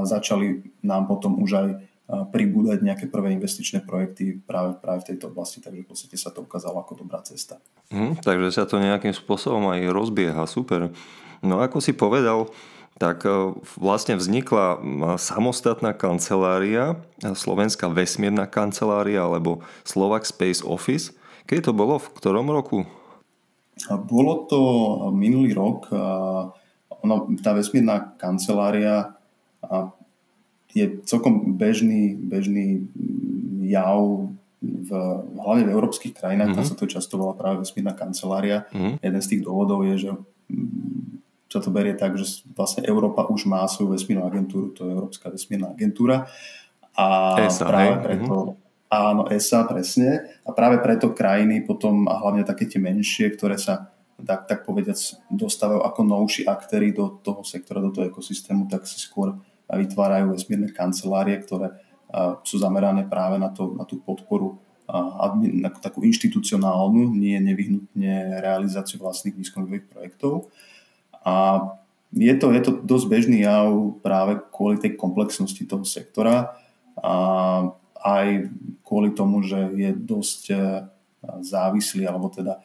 začali 0.08 0.64
nám 0.84 1.08
potom 1.08 1.40
už 1.40 1.52
aj 1.56 1.70
pribúdať 2.12 2.84
nejaké 2.84 3.06
prvé 3.08 3.32
investičné 3.32 3.88
projekty 3.88 4.44
práve, 4.44 4.76
práve 4.84 5.08
v 5.08 5.16
tejto 5.16 5.32
oblasti, 5.32 5.64
takže 5.64 5.84
v 5.84 5.88
podstate 5.88 6.16
sa 6.20 6.32
to 6.36 6.44
ukázalo 6.44 6.84
ako 6.84 7.04
dobrá 7.04 7.24
cesta. 7.24 7.64
Hmm, 7.88 8.20
takže 8.20 8.52
sa 8.52 8.68
to 8.68 8.84
nejakým 8.84 9.16
spôsobom 9.16 9.72
aj 9.72 9.92
rozbieha, 9.92 10.44
super. 10.44 10.92
No 11.40 11.64
ako 11.64 11.80
si 11.80 11.96
povedal, 11.96 12.52
tak 13.00 13.24
e, 13.24 13.56
vlastne 13.80 14.20
vznikla 14.20 14.84
samostatná 15.16 15.96
kancelária, 15.96 17.00
Slovenská 17.24 17.88
vesmírna 17.88 18.44
kancelária 18.44 19.24
alebo 19.24 19.64
Slovak 19.88 20.28
Space 20.28 20.62
Office. 20.68 21.16
Keď 21.48 21.72
to 21.72 21.74
bolo? 21.74 21.96
V 21.98 22.12
ktorom 22.12 22.52
roku? 22.52 22.84
Bolo 23.90 24.46
to 24.46 24.60
minulý 25.16 25.56
rok. 25.56 25.90
Ono, 27.02 27.16
tá 27.42 27.52
vesmírna 27.58 28.14
kancelária 28.20 29.16
je 30.72 31.02
celkom 31.04 31.58
bežný, 31.58 32.16
bežný 32.16 32.88
jav 33.68 34.32
v, 34.62 34.90
hlavne 35.42 35.66
v 35.66 35.74
európskych 35.74 36.14
krajinách, 36.14 36.54
mm-hmm. 36.54 36.70
tam 36.70 36.78
sa 36.78 36.78
to 36.78 36.86
často 36.86 37.18
volá 37.18 37.34
práve 37.34 37.66
vesmírna 37.66 37.98
kancelária. 37.98 38.70
Mm-hmm. 38.70 39.02
Jeden 39.02 39.22
z 39.22 39.30
tých 39.34 39.42
dôvodov 39.42 39.84
je, 39.90 39.96
že 40.08 40.12
sa 41.52 41.60
to 41.60 41.74
berie 41.74 41.98
tak, 41.98 42.16
že 42.16 42.46
vlastne 42.54 42.86
Európa 42.86 43.28
už 43.28 43.50
má 43.50 43.66
svoju 43.68 43.98
vesmírnu 43.98 44.24
agentúru, 44.24 44.72
to 44.72 44.88
je 44.88 44.94
Európska 44.94 45.34
vesmírna 45.34 45.74
agentúra. 45.74 46.30
A 46.96 47.36
ESA, 47.42 47.66
práve 47.68 47.96
hej? 47.98 48.04
preto, 48.06 48.36
mm-hmm 48.36 48.61
Áno, 48.92 49.24
ESA, 49.32 49.64
presne. 49.72 50.36
A 50.44 50.52
práve 50.52 50.84
preto 50.84 51.16
krajiny 51.16 51.64
potom, 51.64 52.12
a 52.12 52.20
hlavne 52.20 52.44
také 52.44 52.68
tie 52.68 52.76
menšie, 52.76 53.32
ktoré 53.32 53.56
sa 53.56 53.88
tak, 54.20 54.52
tak 54.52 54.60
povediac 54.68 55.00
dostávajú 55.32 55.80
ako 55.80 56.02
novší 56.04 56.44
aktéry 56.44 56.92
do 56.92 57.24
toho 57.24 57.42
sektora, 57.48 57.80
do 57.80 57.90
toho 57.90 58.12
ekosystému, 58.12 58.68
tak 58.68 58.84
si 58.86 59.00
skôr 59.00 59.40
vytvárajú 59.72 60.36
vesmírne 60.36 60.70
kancelárie, 60.76 61.40
ktoré 61.40 61.72
sú 62.44 62.60
zamerané 62.60 63.08
práve 63.08 63.40
na, 63.40 63.48
to, 63.48 63.72
na 63.80 63.88
tú 63.88 64.04
podporu 64.04 64.60
admin, 64.92 65.64
na 65.64 65.72
takú 65.72 66.04
inštitucionálnu, 66.04 67.16
nie 67.16 67.40
nevyhnutne 67.40 68.44
realizáciu 68.44 69.00
vlastných 69.00 69.40
výskumných 69.40 69.88
projektov. 69.88 70.52
A 71.24 71.64
je 72.12 72.34
to, 72.36 72.52
je 72.52 72.62
to 72.68 72.72
dosť 72.84 73.06
bežný 73.08 73.48
jav 73.48 73.72
práve 74.04 74.44
kvôli 74.52 74.76
tej 74.84 75.00
komplexnosti 75.00 75.64
toho 75.64 75.88
sektora. 75.88 76.60
A 77.00 77.14
aj 78.02 78.50
kvôli 78.82 79.14
tomu, 79.14 79.46
že 79.46 79.72
je 79.78 79.94
dosť 79.96 80.42
e, 80.52 80.56
závislý 81.46 82.10
alebo 82.10 82.28
teda 82.28 82.60
e, 82.60 82.62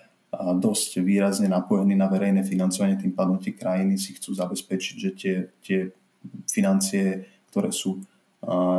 dosť 0.59 1.05
výrazne 1.05 1.47
napojený 1.47 1.95
na 1.95 2.09
verejné 2.09 2.43
financovanie, 2.43 2.99
tým 2.99 3.13
pádom 3.13 3.39
tie 3.39 3.55
krajiny 3.55 4.01
si 4.01 4.17
chcú 4.17 4.35
zabezpečiť, 4.35 4.95
že 4.97 5.11
tie, 5.15 5.37
tie 5.61 5.79
financie, 6.49 7.29
ktoré 7.53 7.71
sú 7.71 8.01
e, 8.01 8.01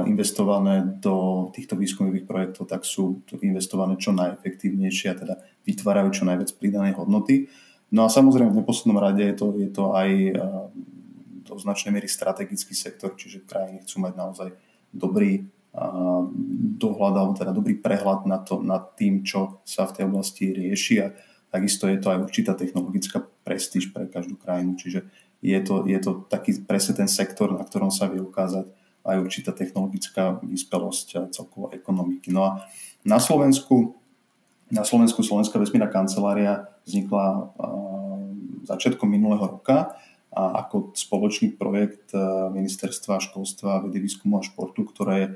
investované 0.09 0.83
do 0.97 1.47
týchto 1.53 1.77
výskumových 1.77 2.25
projektov, 2.25 2.67
tak 2.67 2.83
sú 2.83 3.21
investované 3.39 3.95
čo 4.01 4.11
najefektívnejšie 4.17 5.07
a 5.13 5.19
teda 5.19 5.35
vytvárajú 5.63 6.09
čo 6.11 6.23
najviac 6.25 6.51
pridanej 6.57 6.97
hodnoty. 6.97 7.47
No 7.93 8.03
a 8.03 8.11
samozrejme 8.11 8.51
v 8.51 8.59
neposlednom 8.65 8.99
rade 8.99 9.23
je 9.23 9.35
to, 9.37 9.47
je 9.55 9.69
to 9.71 9.95
aj 9.95 10.09
do 11.47 11.55
značnej 11.55 11.95
miery 11.95 12.11
strategický 12.11 12.75
sektor, 12.75 13.15
čiže 13.15 13.47
krajiny 13.47 13.87
chcú 13.87 14.03
mať 14.03 14.13
naozaj 14.19 14.49
dobrý 14.91 15.47
dohľad 16.77 17.13
alebo 17.13 17.33
teda 17.37 17.53
dobrý 17.53 17.77
prehľad 17.77 18.25
nad, 18.25 18.41
to, 18.45 18.61
nad 18.65 18.97
tým, 18.97 19.21
čo 19.21 19.61
sa 19.61 19.85
v 19.85 19.93
tej 19.93 20.03
oblasti 20.09 20.49
rieši 20.49 20.95
a 21.05 21.13
takisto 21.53 21.85
je 21.85 22.01
to 22.01 22.09
aj 22.09 22.19
určitá 22.25 22.57
technologická 22.57 23.21
prestíž 23.45 23.93
pre 23.93 24.09
každú 24.09 24.35
krajinu, 24.41 24.73
čiže 24.75 25.05
je 25.45 25.59
to, 25.61 25.85
je 25.85 25.99
to 26.01 26.25
taký 26.33 26.57
presne 26.65 26.97
ten 26.97 27.09
sektor, 27.09 27.53
na 27.53 27.61
ktorom 27.61 27.93
sa 27.93 28.09
vie 28.09 28.17
ukázať 28.17 28.73
aj 29.07 29.17
určitá 29.21 29.53
technologická 29.53 30.41
vyspelosť 30.43 31.07
a 31.15 31.21
celkovo 31.31 31.71
ekonomiky. 31.71 32.33
No 32.33 32.43
a 32.43 32.51
na 33.07 33.21
Slovensku, 33.21 33.95
na 34.67 34.83
Slovensku 34.83 35.23
Slovenská 35.23 35.61
vesmírna 35.61 35.87
kancelária 35.87 36.67
vznikla 36.83 37.53
začiatkom 38.67 39.07
minulého 39.07 39.47
roka 39.47 39.95
a 40.33 40.67
ako 40.67 40.91
spoločný 40.91 41.55
projekt 41.55 42.11
Ministerstva 42.51 43.23
školstva, 43.23 43.87
vedy, 43.87 44.03
výskumu 44.03 44.41
a 44.41 44.43
športu, 44.43 44.83
ktoré 44.83 45.15
je 45.15 45.27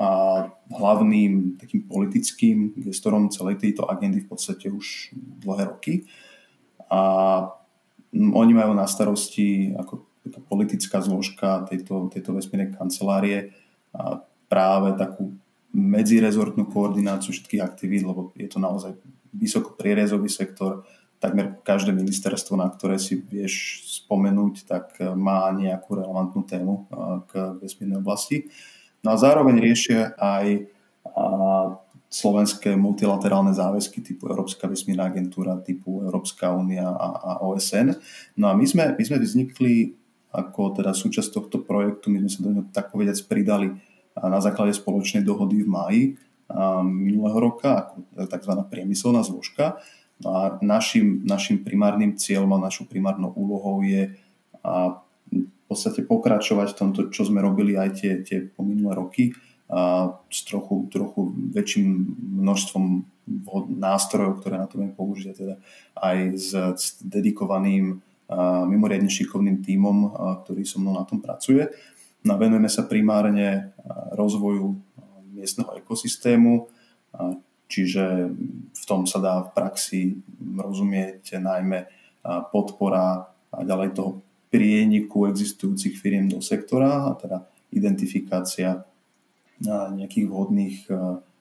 a 0.00 0.08
hlavným 0.74 1.60
takým 1.60 1.86
politickým 1.86 2.74
gestorom 2.82 3.30
celej 3.30 3.62
tejto 3.62 3.86
agendy 3.86 4.24
v 4.24 4.28
podstate 4.30 4.70
už 4.70 5.14
dlhé 5.44 5.70
roky. 5.70 5.94
A 6.90 7.00
oni 8.14 8.52
majú 8.54 8.72
na 8.74 8.86
starosti 8.86 9.74
ako 9.74 10.06
politická 10.48 11.02
zložka 11.04 11.66
tejto, 11.68 12.08
tejto 12.10 12.32
vesmírnej 12.32 12.74
kancelárie 12.74 13.52
a 13.94 14.24
práve 14.48 14.94
takú 14.96 15.34
medzirezortnú 15.74 16.70
koordináciu 16.70 17.34
všetkých 17.34 17.62
aktivít, 17.62 18.06
lebo 18.06 18.30
je 18.38 18.46
to 18.46 18.62
naozaj 18.62 18.94
vysoko 19.34 19.74
prierezový 19.74 20.30
sektor, 20.30 20.86
takmer 21.18 21.58
každé 21.66 21.90
ministerstvo, 21.90 22.54
na 22.54 22.70
ktoré 22.70 23.00
si 23.02 23.18
vieš 23.18 23.82
spomenúť, 24.04 24.54
tak 24.68 25.00
má 25.18 25.50
nejakú 25.50 25.98
relevantnú 25.98 26.46
tému 26.46 26.86
k 27.26 27.58
vesmírnej 27.58 27.98
oblasti. 27.98 28.46
No 29.04 29.12
a 29.12 29.20
zároveň 29.20 29.60
riešia 29.60 30.16
aj 30.16 30.66
slovenské 32.08 32.78
multilaterálne 32.78 33.52
záväzky 33.52 34.00
typu 34.00 34.30
Európska 34.30 34.70
vesmírna 34.70 35.10
agentúra, 35.10 35.60
typu 35.60 36.00
Európska 36.00 36.54
únia 36.54 36.88
a, 36.88 37.08
a 37.20 37.30
OSN. 37.44 37.98
No 38.38 38.48
a 38.48 38.56
my 38.56 38.64
sme, 38.64 38.96
my 38.96 39.02
sme 39.04 39.18
vznikli 39.18 39.98
ako 40.34 40.78
teda 40.78 40.90
súčasť 40.94 41.30
tohto 41.30 41.62
projektu, 41.62 42.10
my 42.10 42.22
sme 42.26 42.30
sa 42.30 42.40
do 42.42 42.50
neho 42.50 42.64
tak 42.74 42.90
povedať 42.90 43.22
pridali 43.26 43.70
na 44.14 44.38
základe 44.38 44.74
spoločnej 44.74 45.22
dohody 45.26 45.62
v 45.62 45.68
máji 45.68 46.02
minulého 46.86 47.38
roka, 47.38 47.90
ako 47.90 47.94
tzv. 48.30 48.52
priemyselná 48.70 49.22
zložka. 49.26 49.82
No 50.22 50.30
a 50.38 50.42
našim, 50.62 51.26
našim 51.26 51.66
primárnym 51.66 52.14
cieľom 52.14 52.54
a 52.54 52.64
našou 52.70 52.86
primárnou 52.86 53.34
úlohou 53.34 53.82
je 53.82 54.14
v 55.32 55.64
podstate 55.64 56.04
pokračovať 56.04 56.68
v 56.72 56.78
tomto, 56.78 57.00
čo 57.08 57.24
sme 57.24 57.40
robili 57.40 57.78
aj 57.78 57.90
tie, 57.96 58.12
tie 58.20 58.44
pominulé 58.44 58.92
roky, 58.96 59.32
a 59.64 60.12
s 60.28 60.44
trochu, 60.44 60.92
trochu 60.92 61.32
väčším 61.56 61.86
množstvom 62.44 62.84
nástrojov, 63.80 64.44
ktoré 64.44 64.60
na 64.60 64.68
to 64.68 64.76
vieme 64.76 64.92
použiť, 64.92 65.32
teda 65.32 65.56
aj 65.96 66.16
s, 66.36 66.50
s 66.52 66.84
dedikovaným 67.00 67.96
mimoriadne 68.68 69.08
šikovným 69.08 69.64
tímom, 69.64 70.12
ktorý 70.44 70.68
so 70.68 70.80
mnou 70.80 71.00
na 71.00 71.08
tom 71.08 71.24
pracuje. 71.24 71.72
No 72.28 72.36
venujeme 72.36 72.68
sa 72.68 72.84
primárne 72.84 73.72
rozvoju 74.12 74.76
miestneho 75.32 75.72
ekosystému, 75.80 76.68
čiže 77.68 78.04
v 78.72 78.84
tom 78.84 79.08
sa 79.08 79.18
dá 79.20 79.34
v 79.48 79.52
praxi 79.56 80.00
rozumieť 80.40 81.40
najmä 81.40 81.88
podpora 82.52 83.32
a 83.48 83.58
ďalej 83.64 83.96
toho 83.96 84.20
prieniku 84.54 85.26
existujúcich 85.26 85.98
firiem 85.98 86.30
do 86.30 86.38
sektora, 86.38 87.10
a 87.10 87.18
teda 87.18 87.42
identifikácia 87.74 88.86
nejakých 89.66 90.26
vhodných 90.30 90.76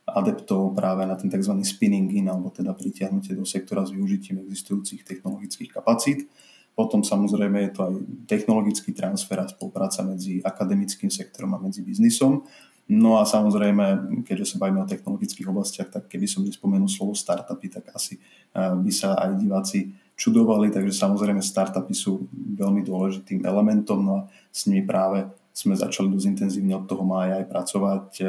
adeptov 0.10 0.74
práve 0.74 1.06
na 1.06 1.14
ten 1.14 1.30
tzv. 1.30 1.54
spinning 1.62 2.10
in, 2.18 2.26
alebo 2.26 2.50
teda 2.50 2.74
pritiahnutie 2.74 3.38
do 3.38 3.46
sektora 3.46 3.86
s 3.86 3.94
využitím 3.94 4.42
existujúcich 4.42 5.06
technologických 5.06 5.70
kapacít. 5.70 6.26
Potom 6.74 7.06
samozrejme 7.06 7.70
je 7.70 7.72
to 7.72 7.82
aj 7.86 7.94
technologický 8.26 8.98
transfer 8.98 9.38
a 9.38 9.46
spolupráca 9.46 10.02
medzi 10.02 10.42
akademickým 10.42 11.14
sektorom 11.14 11.54
a 11.54 11.62
medzi 11.62 11.86
biznisom. 11.86 12.42
No 12.90 13.22
a 13.22 13.24
samozrejme, 13.24 14.20
keďže 14.28 14.58
sa 14.58 14.60
bavíme 14.60 14.84
o 14.84 14.90
technologických 14.90 15.48
oblastiach, 15.48 15.94
tak 15.94 16.10
keby 16.10 16.28
som 16.28 16.44
nespomenul 16.44 16.90
slovo 16.90 17.16
startupy, 17.16 17.72
tak 17.72 17.94
asi 17.94 18.18
by 18.58 18.92
sa 18.92 19.16
aj 19.16 19.40
diváci 19.40 19.94
čudovali, 20.14 20.70
takže 20.70 20.94
samozrejme 20.94 21.42
startupy 21.42 21.94
sú 21.96 22.30
veľmi 22.34 22.86
dôležitým 22.86 23.44
elementom 23.44 24.00
no 24.00 24.14
a 24.14 24.22
s 24.54 24.70
nimi 24.70 24.86
práve 24.86 25.26
sme 25.54 25.78
začali 25.78 26.10
dosť 26.10 26.30
intenzívne 26.34 26.74
od 26.78 26.90
toho 26.90 27.06
mája 27.06 27.42
aj 27.42 27.46
pracovať 27.50 28.06
eh, 28.22 28.28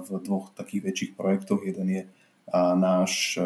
v 0.00 0.08
dvoch 0.20 0.52
takých 0.52 0.82
väčších 0.92 1.12
projektoch. 1.16 1.64
Jeden 1.64 1.88
je 1.88 2.02
náš 2.76 3.40
eh, 3.40 3.44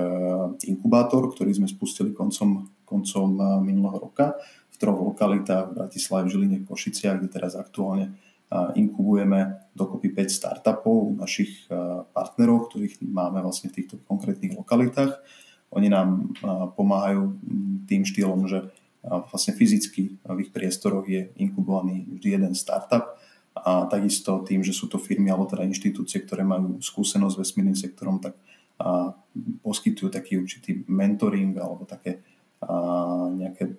inkubátor, 0.68 1.30
ktorý 1.32 1.56
sme 1.56 1.68
spustili 1.70 2.12
koncom 2.12 2.68
koncom 2.90 3.28
eh, 3.38 3.44
minulého 3.62 4.10
roka 4.10 4.34
v 4.74 4.76
troch 4.82 4.98
lokalitách 4.98 5.70
v 5.70 5.76
Bratislave, 5.78 6.26
Žiline, 6.26 6.66
Košiciach, 6.66 7.22
kde 7.22 7.30
teraz 7.30 7.54
aktuálne 7.54 8.10
eh, 8.10 8.70
inkubujeme 8.74 9.70
dokopy 9.78 10.10
5 10.10 10.26
startupov 10.26 11.14
našich 11.14 11.70
eh, 11.70 12.02
partnerov, 12.10 12.74
ktorých 12.74 12.98
máme 13.06 13.38
vlastne 13.46 13.70
v 13.70 13.78
týchto 13.78 14.02
konkrétnych 14.10 14.58
lokalitách. 14.58 15.22
Oni 15.70 15.86
nám 15.86 16.34
pomáhajú 16.74 17.38
tým 17.86 18.02
štýlom, 18.02 18.50
že 18.50 18.70
vlastne 19.06 19.56
fyzicky 19.56 20.20
v 20.20 20.38
ich 20.42 20.50
priestoroch 20.52 21.06
je 21.08 21.32
inkubovaný 21.40 22.04
vždy 22.18 22.28
jeden 22.36 22.54
startup 22.58 23.16
a 23.56 23.86
takisto 23.86 24.44
tým, 24.46 24.62
že 24.62 24.76
sú 24.76 24.86
to 24.86 25.00
firmy 25.00 25.30
alebo 25.30 25.46
teda 25.46 25.66
inštitúcie, 25.66 26.22
ktoré 26.22 26.46
majú 26.46 26.78
skúsenosť 26.82 27.34
s 27.34 27.40
vesmírnym 27.40 27.78
sektorom, 27.78 28.18
tak 28.18 28.34
poskytujú 29.60 30.08
taký 30.10 30.40
určitý 30.40 30.84
mentoring 30.90 31.56
alebo 31.58 31.84
také 31.86 32.20
nejaké 33.36 33.78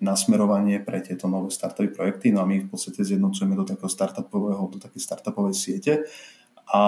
nasmerovanie 0.00 0.80
pre 0.80 1.02
tieto 1.04 1.28
nové 1.28 1.52
startupové 1.52 1.92
projekty. 1.92 2.32
No 2.32 2.40
a 2.40 2.48
my 2.48 2.62
ich 2.62 2.66
v 2.66 2.72
podstate 2.72 3.04
zjednocujeme 3.04 3.52
do 3.58 3.68
takého 3.68 3.90
startupového, 3.90 4.62
do 4.72 4.78
takej 4.80 5.00
startupovej 5.00 5.54
siete 5.54 5.92
a 6.70 6.82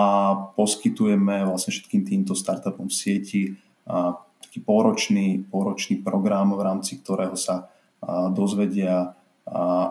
poskytujeme 0.54 1.44
vlastne 1.44 1.74
všetkým 1.74 2.02
týmto 2.06 2.32
startupom 2.38 2.86
v 2.88 2.94
sieti 2.94 3.42
a 3.52 3.56
taký 4.42 4.58
pôročný, 4.62 5.46
pôročný 5.48 6.02
program, 6.02 6.54
v 6.54 6.62
rámci 6.62 7.00
ktorého 7.00 7.34
sa 7.38 7.70
dozvedia, 8.34 9.14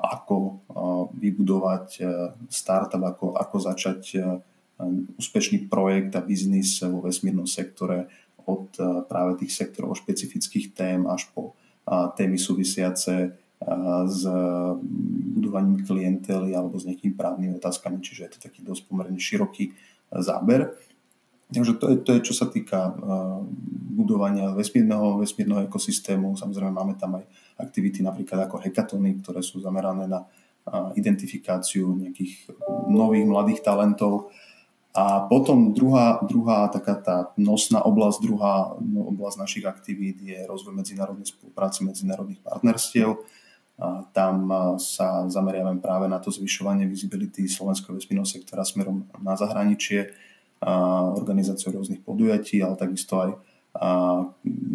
ako 0.01 0.63
vybudovať 1.11 1.87
e, 1.99 2.03
startup, 2.47 3.03
ako, 3.03 3.35
ako 3.35 3.57
začať 3.59 4.01
e, 4.15 4.19
úspešný 5.19 5.67
projekt 5.67 6.15
a 6.15 6.23
biznis 6.23 6.79
vo 6.79 7.03
vesmírnom 7.03 7.43
sektore, 7.43 8.07
od 8.45 8.73
eh, 8.79 8.85
práve 9.05 9.37
tých 9.41 9.53
sektorov 9.53 9.97
špecifických 9.97 10.73
tém 10.73 11.05
až 11.05 11.29
po 11.33 11.53
témy 11.91 12.37
súvisiace 12.37 13.33
s 14.05 14.21
budovaním 15.33 15.81
klientely 15.81 16.53
alebo 16.53 16.77
s 16.77 16.85
nejakými 16.85 17.17
právnymi 17.17 17.57
otázkami, 17.57 17.97
čiže 17.99 18.21
je 18.21 18.31
to 18.37 18.39
taký 18.47 18.61
dosť 18.61 18.85
pomerne 18.85 19.17
široký 19.17 19.73
záber. 20.13 20.77
Takže 21.51 21.73
to 21.77 21.85
je, 21.91 21.95
to 21.99 22.09
je 22.15 22.19
čo 22.31 22.33
sa 22.33 22.47
týka 22.47 22.95
budovania 23.91 24.55
vesmírneho, 24.55 25.19
vesmírneho 25.19 25.67
ekosystému. 25.67 26.39
Samozrejme 26.39 26.71
máme 26.71 26.95
tam 26.95 27.19
aj 27.19 27.27
aktivity 27.59 27.99
napríklad 27.99 28.47
ako 28.47 28.63
hekatony, 28.63 29.19
ktoré 29.19 29.43
sú 29.43 29.59
zamerané 29.59 30.07
na 30.07 30.23
identifikáciu 30.95 31.91
nejakých 31.97 32.55
nových 32.87 33.25
mladých 33.27 33.59
talentov 33.67 34.31
a 34.91 35.23
potom 35.23 35.71
druhá, 35.71 36.19
druhá 36.27 36.67
taká 36.67 36.99
tá 36.99 37.17
nosná 37.39 37.79
oblasť, 37.79 38.17
druhá 38.27 38.75
no, 38.83 39.07
oblasť 39.15 39.37
našich 39.39 39.65
aktivít 39.65 40.19
je 40.19 40.35
rozvoj 40.43 40.75
medzinárodnej 40.75 41.31
spolupráce, 41.31 41.79
medzinárodných 41.87 42.43
partnerstiev. 42.43 43.15
A 43.81 44.05
tam 44.11 44.51
sa 44.77 45.25
zameriavame 45.31 45.79
práve 45.79 46.05
na 46.11 46.19
to 46.19 46.29
zvyšovanie 46.29 46.85
visibility 46.85 47.47
slovenského 47.47 47.95
vesmírneho 47.95 48.27
sektora 48.27 48.67
smerom 48.67 49.07
na 49.23 49.33
zahraničie, 49.33 50.11
a 50.61 51.09
organizáciu 51.17 51.73
rôznych 51.73 52.05
podujatí, 52.05 52.61
ale 52.61 52.77
takisto 52.77 53.17
aj 53.17 53.33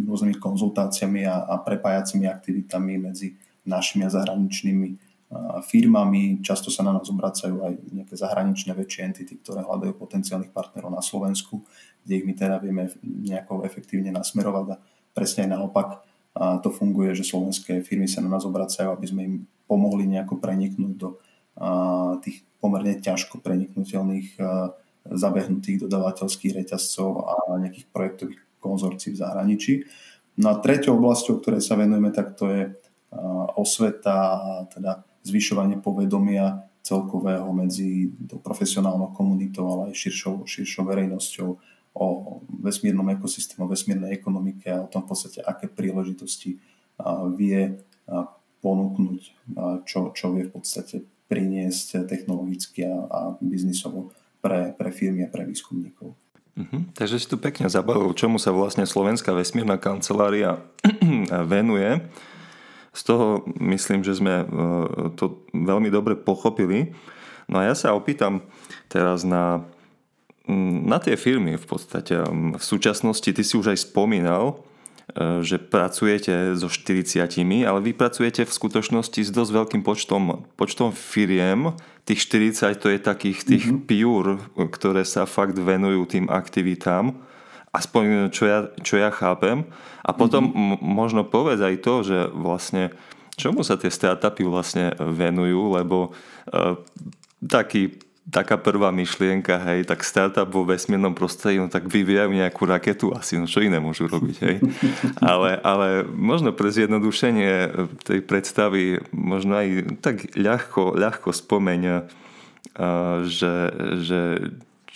rôznymi 0.09 0.41
konzultáciami 0.41 1.29
a, 1.29 1.47
a 1.47 1.55
prepájacími 1.63 2.27
aktivitami 2.27 2.99
medzi 2.99 3.39
našimi 3.67 4.07
a 4.07 4.11
zahraničnými 4.11 4.89
firmami, 5.67 6.39
často 6.39 6.71
sa 6.71 6.87
na 6.87 6.95
nás 6.95 7.11
obracajú 7.11 7.59
aj 7.67 7.75
nejaké 7.91 8.15
zahraničné 8.15 8.79
väčšie 8.79 9.01
entity, 9.11 9.43
ktoré 9.43 9.67
hľadajú 9.67 9.99
potenciálnych 9.99 10.55
partnerov 10.55 10.95
na 10.95 11.03
Slovensku, 11.03 11.67
kde 12.07 12.23
ich 12.23 12.25
my 12.25 12.33
teda 12.39 12.63
vieme 12.63 12.87
nejako 13.03 13.67
efektívne 13.67 14.15
nasmerovať 14.15 14.67
a 14.71 14.81
presne 15.11 15.51
aj 15.51 15.51
naopak 15.51 15.89
to 16.63 16.71
funguje, 16.71 17.17
že 17.19 17.27
slovenské 17.27 17.83
firmy 17.83 18.07
sa 18.07 18.23
na 18.23 18.31
nás 18.31 18.47
obracajú, 18.47 18.95
aby 18.95 19.07
sme 19.09 19.23
im 19.27 19.35
pomohli 19.67 20.07
nejako 20.07 20.39
preniknúť 20.39 20.95
do 20.95 21.19
tých 22.23 22.47
pomerne 22.63 22.95
ťažko 22.95 23.43
preniknutelných 23.43 24.39
zabehnutých 25.13 25.87
dodávateľských 25.87 26.57
reťazcov 26.63 27.11
a 27.27 27.35
nejakých 27.63 27.87
projektových 27.93 28.41
konzorcií 28.59 29.15
v 29.15 29.21
zahraničí. 29.23 29.73
No 30.37 30.53
a 30.53 30.61
treťou 30.61 30.99
oblasťou, 30.99 31.41
ktorej 31.41 31.63
sa 31.63 31.79
venujeme, 31.79 32.11
tak 32.13 32.37
to 32.37 32.51
je 32.51 32.63
osveta 33.57 34.17
teda 34.75 35.07
zvyšovanie 35.25 35.81
povedomia 35.81 36.67
celkového 36.87 37.51
medzi 37.51 38.15
profesionálnou 38.45 39.11
komunitou, 39.11 39.67
ale 39.67 39.83
aj 39.91 39.95
širšou, 40.07 40.47
širšou 40.47 40.87
verejnosťou 40.87 41.49
o 41.97 42.07
vesmírnom 42.63 43.09
ekosystému, 43.17 43.67
o 43.67 43.73
vesmírnej 43.73 44.15
ekonomike 44.15 44.69
a 44.71 44.85
o 44.85 44.91
tom 44.91 45.03
v 45.03 45.17
podstate, 45.17 45.41
aké 45.43 45.67
príležitosti 45.67 46.61
vie 47.35 47.81
ponúknuť, 48.63 49.21
čo, 49.89 50.13
čo 50.13 50.27
vie 50.37 50.47
v 50.47 50.53
podstate 50.53 51.03
priniesť 51.27 52.07
technologicky 52.07 52.87
a, 52.87 52.95
a 53.11 53.21
biznisovo 53.43 54.15
pre, 54.47 54.61
pre 54.79 54.91
firmy 54.95 55.27
a 55.27 55.29
pre 55.29 55.43
výskumníkov. 55.43 56.15
Mhm. 56.57 56.97
Takže 56.97 57.21
si 57.21 57.27
tu 57.29 57.37
pekne 57.37 57.67
zabavil, 57.69 58.15
čomu 58.17 58.39
sa 58.41 58.55
vlastne 58.55 58.87
Slovenská 58.87 59.35
vesmírna 59.35 59.77
kancelária 59.77 60.63
venuje. 61.53 62.01
Z 62.97 63.13
toho 63.13 63.45
myslím, 63.61 64.01
že 64.01 64.17
sme 64.17 64.35
e, 64.41 64.47
to 65.21 65.45
veľmi 65.53 65.93
dobre 65.93 66.17
pochopili. 66.17 66.97
No 67.45 67.61
a 67.61 67.69
ja 67.69 67.75
sa 67.77 67.93
opýtam 67.93 68.41
teraz 68.89 69.21
na, 69.21 69.69
na 70.87 70.97
tie 70.97 71.13
firmy 71.21 71.61
v 71.61 71.67
podstate. 71.69 72.25
V 72.57 72.65
súčasnosti, 72.65 73.29
ty 73.29 73.43
si 73.45 73.55
už 73.61 73.77
aj 73.77 73.93
spomínal, 73.93 74.65
že 75.15 75.63
pracujete 75.63 76.59
so 76.59 76.67
40, 76.67 77.31
ale 77.63 77.79
vy 77.79 77.95
pracujete 77.95 78.43
v 78.43 78.51
skutočnosti 78.51 79.21
s 79.23 79.31
dosť 79.31 79.53
veľkým 79.55 79.83
počtom, 79.87 80.43
počtom 80.59 80.91
firiem. 80.91 81.79
Tých 82.03 82.27
40 82.27 82.75
to 82.83 82.91
je 82.91 82.99
takých 82.99 83.39
tých 83.47 83.65
mm-hmm. 83.71 83.87
pure, 83.87 84.43
ktoré 84.67 85.07
sa 85.07 85.23
fakt 85.25 85.55
venujú 85.55 86.11
tým 86.11 86.27
aktivitám. 86.27 87.15
aspoň 87.71 88.33
čo 88.35 88.45
ja, 88.51 88.67
čo 88.83 88.99
ja 88.99 89.15
chápem. 89.15 89.69
A 90.03 90.11
potom 90.11 90.51
mm-hmm. 90.51 90.83
možno 90.83 91.23
povedz 91.23 91.63
aj 91.63 91.77
to, 91.87 91.95
že 92.03 92.19
vlastne 92.35 92.91
čomu 93.39 93.63
sa 93.63 93.79
tie 93.79 93.93
startupy 93.93 94.43
vlastne 94.43 94.91
venujú, 94.99 95.77
lebo 95.77 96.11
uh, 96.11 96.83
taký 97.45 98.01
taká 98.27 98.59
prvá 98.59 98.91
myšlienka, 98.91 99.55
hej, 99.71 99.87
tak 99.87 100.03
startup 100.03 100.51
vo 100.51 100.67
vesmírnom 100.67 101.15
prostredí, 101.15 101.63
no 101.63 101.71
tak 101.71 101.87
vyvíjajú 101.87 102.35
nejakú 102.35 102.67
raketu, 102.67 103.15
asi, 103.15 103.39
no 103.39 103.47
čo 103.47 103.63
iné 103.63 103.79
môžu 103.79 104.11
robiť, 104.11 104.37
hej. 104.43 104.57
Ale, 105.23 105.59
ale 105.63 106.03
možno 106.07 106.51
pre 106.51 106.71
zjednodušenie 106.75 107.71
tej 108.03 108.21
predstavy, 108.27 108.99
možno 109.15 109.59
aj 109.59 109.99
tak 110.03 110.35
ľahko, 110.35 110.99
ľahko 110.99 111.31
spomeň, 111.31 112.11
že, 113.27 113.55
že 114.03 114.21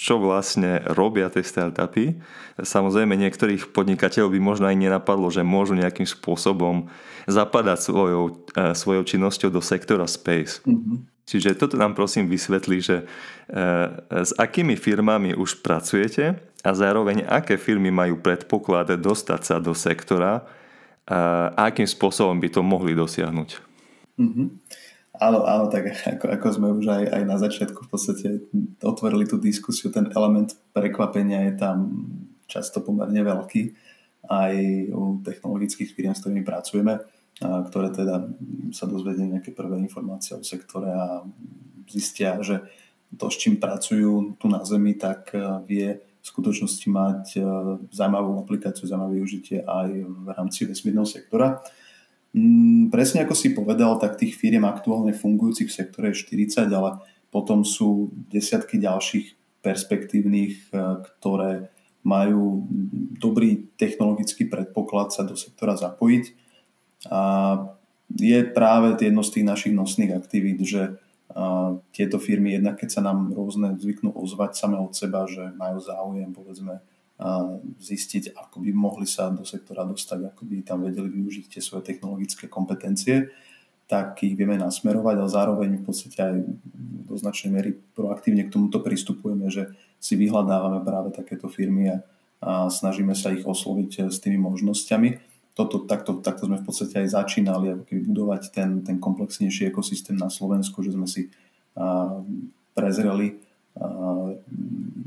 čo 0.01 0.17
vlastne 0.17 0.81
robia 0.97 1.29
tie 1.29 1.45
startupy. 1.45 2.17
Samozrejme, 2.57 3.21
niektorých 3.21 3.69
podnikateľov 3.69 4.33
by 4.33 4.41
možno 4.41 4.65
aj 4.73 4.77
nenapadlo, 4.81 5.29
že 5.29 5.45
môžu 5.45 5.77
nejakým 5.77 6.09
spôsobom 6.09 6.89
zapadať 7.29 7.79
svojou, 7.85 8.25
e, 8.57 8.73
svojou 8.73 9.05
činnosťou 9.05 9.53
do 9.53 9.61
sektora 9.61 10.09
space. 10.09 10.65
Mm-hmm. 10.65 10.97
Čiže 11.29 11.59
toto 11.59 11.79
nám 11.79 11.95
prosím 11.95 12.27
vysvetlí, 12.27 12.79
že 12.83 12.97
e, 13.01 13.05
s 14.11 14.33
akými 14.35 14.75
firmami 14.75 15.37
už 15.37 15.63
pracujete 15.63 16.41
a 16.61 16.71
zároveň 16.75 17.25
aké 17.25 17.57
firmy 17.57 17.89
majú 17.95 18.19
predpoklad 18.19 18.99
dostať 18.99 19.41
sa 19.41 19.57
do 19.63 19.73
sektora 19.73 20.45
a 21.11 21.67
akým 21.67 21.91
spôsobom 21.91 22.39
by 22.39 22.49
to 22.55 22.63
mohli 22.63 22.95
dosiahnuť. 22.95 23.51
Mm-hmm. 24.15 24.47
Áno, 25.21 25.45
áno, 25.45 25.67
tak 25.69 25.91
ako, 25.91 26.27
ako 26.33 26.47
sme 26.55 26.69
už 26.81 26.87
aj, 26.87 27.05
aj 27.13 27.23
na 27.27 27.37
začiatku 27.37 27.85
v 27.85 27.91
podstate 27.91 28.29
otvorili 28.81 29.27
tú 29.27 29.37
diskusiu, 29.37 29.93
ten 29.93 30.09
element 30.15 30.55
prekvapenia 30.73 31.51
je 31.51 31.55
tam 31.61 31.77
často 32.49 32.81
pomerne 32.81 33.21
veľký 33.21 33.75
aj 34.31 34.55
u 34.95 35.21
technologických 35.21 35.93
firiem, 35.93 36.15
s 36.15 36.25
ktorými 36.25 36.47
pracujeme, 36.47 37.05
ktoré 37.41 37.89
teda 37.89 38.29
sa 38.71 38.85
dozvedia 38.85 39.25
nejaké 39.25 39.57
prvé 39.57 39.81
informácie 39.81 40.37
o 40.37 40.45
sektore 40.45 40.93
a 40.93 41.25
zistia, 41.89 42.37
že 42.45 42.61
to, 43.17 43.27
s 43.27 43.37
čím 43.41 43.59
pracujú 43.59 44.39
tu 44.39 44.47
na 44.47 44.63
Zemi, 44.63 44.95
tak 44.95 45.35
e, 45.35 45.41
vie 45.67 45.89
v 45.99 46.27
skutočnosti 46.27 46.87
mať 46.87 47.25
e, 47.35 47.41
zaujímavú 47.91 48.39
aplikáciu, 48.39 48.87
zaujímavé 48.87 49.19
využitie 49.19 49.67
aj 49.67 49.89
v 50.07 50.29
rámci 50.31 50.69
vesmírneho 50.69 51.09
sektora. 51.09 51.59
Mm, 52.31 52.95
presne 52.95 53.27
ako 53.27 53.35
si 53.35 53.51
povedal, 53.51 53.99
tak 53.99 54.21
tých 54.21 54.39
firiem 54.39 54.63
aktuálne 54.63 55.11
fungujúcich 55.11 55.67
v 55.67 55.77
sektore 55.83 56.07
je 56.15 56.23
40, 56.23 56.71
ale 56.71 57.03
potom 57.35 57.67
sú 57.67 58.15
desiatky 58.31 58.79
ďalších 58.79 59.59
perspektívnych, 59.65 60.71
e, 60.71 61.03
ktoré 61.03 61.75
majú 62.01 62.65
dobrý 63.21 63.69
technologický 63.77 64.49
predpoklad 64.49 65.13
sa 65.13 65.27
do 65.27 65.37
sektora 65.37 65.77
zapojiť. 65.77 66.25
A 67.09 67.21
je 68.11 68.43
práve 68.45 68.99
jedno 69.01 69.23
z 69.25 69.41
tých 69.41 69.47
našich 69.47 69.73
nosných 69.73 70.13
aktivít, 70.19 70.61
že 70.67 71.01
a 71.31 71.79
tieto 71.95 72.19
firmy, 72.19 72.59
jednak 72.59 72.83
keď 72.83 72.91
sa 72.91 73.03
nám 73.07 73.31
rôzne 73.31 73.79
zvyknú 73.79 74.11
ozvať 74.19 74.59
same 74.59 74.83
od 74.83 74.91
seba, 74.91 75.31
že 75.31 75.55
majú 75.55 75.79
záujem 75.79 76.35
povedzme 76.35 76.83
zistiť, 77.79 78.35
ako 78.35 78.65
by 78.65 78.71
mohli 78.75 79.07
sa 79.07 79.31
do 79.31 79.47
sektora 79.47 79.87
dostať, 79.87 80.35
ako 80.35 80.43
by 80.43 80.67
tam 80.67 80.83
vedeli 80.83 81.07
využiť 81.07 81.47
tie 81.47 81.63
svoje 81.63 81.87
technologické 81.87 82.51
kompetencie, 82.51 83.31
tak 83.87 84.19
ich 84.27 84.35
vieme 84.35 84.59
nasmerovať, 84.59 85.17
ale 85.19 85.31
zároveň 85.31 85.71
v 85.79 85.85
podstate 85.87 86.19
aj 86.19 86.35
do 87.11 87.15
značnej 87.15 87.51
miery 87.55 87.71
proaktívne 87.95 88.47
k 88.47 88.55
tomuto 88.55 88.83
pristupujeme, 88.83 89.53
že 89.55 89.71
si 90.03 90.19
vyhľadávame 90.19 90.83
práve 90.83 91.15
takéto 91.15 91.47
firmy 91.47 91.95
a, 91.95 91.97
a 92.43 92.67
snažíme 92.73 93.15
sa 93.15 93.31
ich 93.31 93.47
osloviť 93.47 94.11
s 94.11 94.19
tými 94.19 94.41
možnosťami. 94.41 95.30
Toto, 95.55 95.85
takto, 95.85 96.23
takto 96.23 96.47
sme 96.47 96.63
v 96.63 96.67
podstate 96.67 97.05
aj 97.05 97.15
začínali, 97.21 97.75
ako 97.75 97.85
keby 97.85 98.01
budovať 98.07 98.43
ten, 98.55 98.81
ten 98.87 98.97
komplexnejší 98.97 99.69
ekosystém 99.69 100.17
na 100.17 100.31
Slovensku, 100.31 100.81
že 100.81 100.95
sme 100.95 101.11
si 101.11 101.29
a, 101.75 102.23
prezreli 102.73 103.37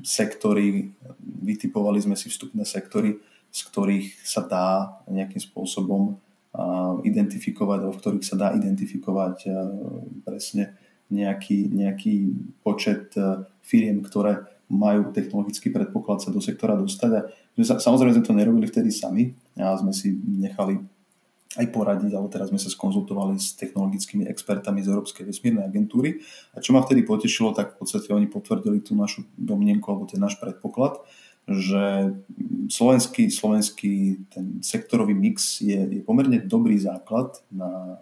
sektory, 0.03 0.91
vytipovali 1.43 1.99
sme 1.99 2.15
si 2.15 2.31
vstupné 2.31 2.63
sektory, 2.63 3.19
z 3.51 3.59
ktorých 3.69 4.07
sa 4.23 4.41
dá 4.43 4.67
nejakým 5.11 5.39
spôsobom 5.39 6.17
identifikovať, 7.03 7.77
alebo 7.81 7.93
v 7.93 8.01
ktorých 8.01 8.25
sa 8.25 8.37
dá 8.37 8.47
identifikovať 8.53 9.49
presne 10.21 10.77
nejaký, 11.09 11.69
nejaký 11.69 12.33
počet 12.61 13.13
firiem, 13.61 14.01
ktoré 14.05 14.47
majú 14.73 15.13
technologický 15.13 15.69
predpoklad 15.69 16.25
sa 16.25 16.33
do 16.33 16.41
sektora 16.41 16.73
dostať. 16.73 17.11
A 17.13 17.19
samozrejme 17.77 18.17
sme 18.17 18.25
to 18.25 18.33
nerobili 18.33 18.65
vtedy 18.65 18.89
sami 18.89 19.37
a 19.61 19.77
sme 19.77 19.93
si 19.93 20.17
nechali 20.17 20.81
aj 21.53 21.69
poradiť, 21.69 22.17
ale 22.17 22.27
teraz 22.33 22.49
sme 22.49 22.57
sa 22.57 22.65
skonzultovali 22.65 23.37
s 23.37 23.53
technologickými 23.53 24.25
expertami 24.25 24.81
z 24.81 24.89
Európskej 24.89 25.29
vesmírnej 25.29 25.69
agentúry. 25.69 26.25
A 26.57 26.57
čo 26.57 26.73
ma 26.73 26.81
vtedy 26.81 27.05
potešilo, 27.05 27.53
tak 27.53 27.77
v 27.77 27.85
podstate 27.85 28.09
oni 28.09 28.25
potvrdili 28.25 28.81
tú 28.81 28.97
našu 28.97 29.21
domnienku 29.37 29.85
alebo 29.85 30.09
ten 30.09 30.17
náš 30.17 30.41
predpoklad, 30.41 30.97
že 31.45 32.15
slovenský, 32.73 33.29
slovenský 33.29 34.25
ten 34.33 34.63
sektorový 34.65 35.13
mix 35.13 35.61
je, 35.61 35.77
je 35.77 36.01
pomerne 36.01 36.41
dobrý 36.41 36.79
základ 36.81 37.37
na 37.53 38.01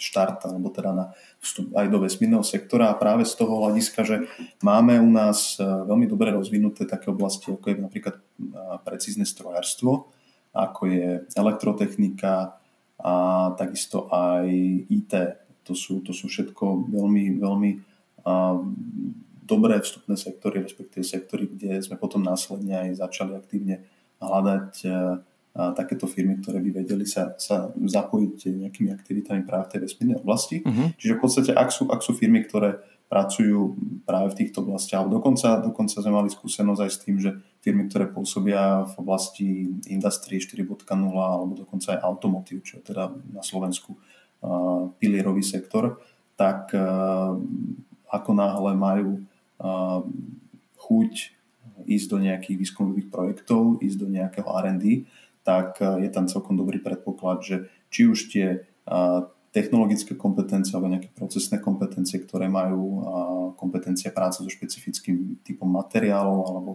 štart, 0.00 0.48
alebo 0.48 0.72
teda 0.72 0.90
na 0.96 1.06
vstup 1.44 1.76
aj 1.76 1.86
do 1.92 2.00
vesmírneho 2.00 2.40
sektora 2.40 2.88
a 2.88 2.96
práve 2.96 3.28
z 3.28 3.36
toho 3.36 3.60
hľadiska, 3.60 4.00
že 4.02 4.16
máme 4.64 4.96
u 4.96 5.12
nás 5.12 5.60
veľmi 5.60 6.08
dobre 6.08 6.32
rozvinuté 6.32 6.88
také 6.88 7.12
oblasti, 7.12 7.52
ako 7.52 7.66
je 7.68 7.76
napríklad 7.76 8.16
precízne 8.82 9.28
strojárstvo, 9.28 10.08
ako 10.56 10.82
je 10.88 11.08
elektrotechnika 11.36 12.56
a 13.00 13.14
takisto 13.60 14.08
aj 14.08 14.48
IT. 14.88 15.12
To 15.68 15.76
sú, 15.76 16.00
to 16.00 16.16
sú 16.16 16.26
všetko 16.26 16.88
veľmi, 16.88 17.36
veľmi 17.38 17.70
a, 18.24 18.58
dobré 19.44 19.82
vstupné 19.82 20.16
sektory, 20.16 20.64
respektíve 20.64 21.04
sektory, 21.04 21.50
kde 21.50 21.82
sme 21.84 22.00
potom 22.00 22.22
následne 22.22 22.88
aj 22.88 23.02
začali 23.02 23.34
aktívne 23.34 23.84
hľadať 24.22 24.72
a, 25.50 25.74
takéto 25.74 26.06
firmy, 26.06 26.38
ktoré 26.38 26.62
by 26.62 26.84
vedeli 26.84 27.06
sa, 27.06 27.34
sa 27.38 27.70
zapojiť 27.74 28.54
nejakými 28.54 28.90
aktivitami 28.94 29.42
práve 29.42 29.66
v 29.66 29.70
tej 29.76 29.80
vesmírnej 29.86 30.18
oblasti. 30.22 30.62
Uh-huh. 30.62 30.94
Čiže 30.94 31.16
v 31.16 31.20
podstate, 31.20 31.50
ak 31.54 31.68
sú, 31.74 31.90
ak 31.90 32.00
sú 32.02 32.14
firmy, 32.14 32.46
ktoré 32.46 32.78
pracujú 33.10 33.74
práve 34.06 34.30
v 34.30 34.38
týchto 34.38 34.62
oblastiach. 34.62 35.02
Ale 35.02 35.10
dokonca, 35.10 35.58
dokonca 35.58 35.98
sme 35.98 36.14
mali 36.14 36.30
skúsenosť 36.30 36.80
aj 36.86 36.90
s 36.94 36.98
tým, 37.02 37.16
že 37.18 37.34
firmy, 37.58 37.90
ktoré 37.90 38.06
pôsobia 38.06 38.86
v 38.86 38.94
oblasti 39.02 39.66
Industry 39.90 40.38
4.0 40.38 40.86
alebo 41.18 41.58
dokonca 41.58 41.98
aj 41.98 42.06
automotív, 42.06 42.62
čo 42.62 42.78
je 42.78 42.94
teda 42.94 43.10
na 43.34 43.42
Slovensku 43.42 43.98
uh, 43.98 44.94
pilierový 45.02 45.42
sektor, 45.42 45.98
tak 46.38 46.70
uh, 46.70 47.34
ako 48.14 48.30
náhle 48.30 48.78
majú 48.78 49.26
uh, 49.58 50.06
chuť 50.78 51.12
ísť 51.90 52.06
do 52.06 52.18
nejakých 52.22 52.56
výskumových 52.62 53.10
projektov, 53.10 53.82
ísť 53.82 53.98
do 53.98 54.06
nejakého 54.06 54.46
R&D, 54.46 55.02
tak 55.42 55.80
je 55.80 56.10
tam 56.12 56.28
celkom 56.28 56.56
dobrý 56.56 56.78
predpoklad, 56.80 57.42
že 57.42 57.56
či 57.88 58.06
už 58.06 58.18
tie 58.30 58.46
technologické 59.50 60.14
kompetencie 60.14 60.76
alebo 60.76 60.92
nejaké 60.92 61.10
procesné 61.10 61.58
kompetencie, 61.58 62.22
ktoré 62.22 62.46
majú 62.46 63.02
kompetencie 63.58 64.14
práce 64.14 64.44
so 64.44 64.50
špecifickým 64.50 65.42
typom 65.42 65.66
materiálov 65.66 66.38
alebo 66.46 66.72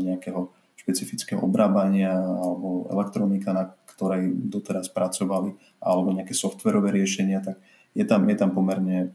nejakého 0.00 0.48
špecifického 0.80 1.44
obrábania 1.44 2.16
alebo 2.16 2.88
elektronika, 2.88 3.52
na 3.52 3.68
ktorej 3.68 4.32
doteraz 4.48 4.88
pracovali, 4.88 5.52
alebo 5.84 6.08
nejaké 6.16 6.32
softverové 6.32 6.88
riešenia, 6.88 7.44
tak 7.44 7.60
je 7.92 8.00
tam, 8.08 8.24
je 8.24 8.36
tam 8.38 8.56
pomerne 8.56 9.12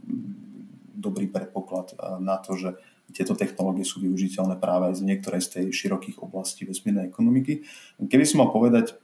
dobrý 0.93 1.25
predpoklad 1.25 1.97
na 2.21 2.38
to, 2.38 2.53
že 2.53 2.69
tieto 3.13 3.37
technológie 3.37 3.85
sú 3.85 4.01
využiteľné 4.01 4.57
práve 4.57 4.93
aj 4.93 5.01
z 5.01 5.05
niektorej 5.05 5.41
z 5.43 5.49
tej 5.59 5.65
širokých 5.73 6.21
oblastí 6.23 6.65
vesmírnej 6.65 7.09
ekonomiky. 7.09 7.61
Keby 8.01 8.25
som 8.25 8.41
mal 8.41 8.49
povedať 8.49 8.97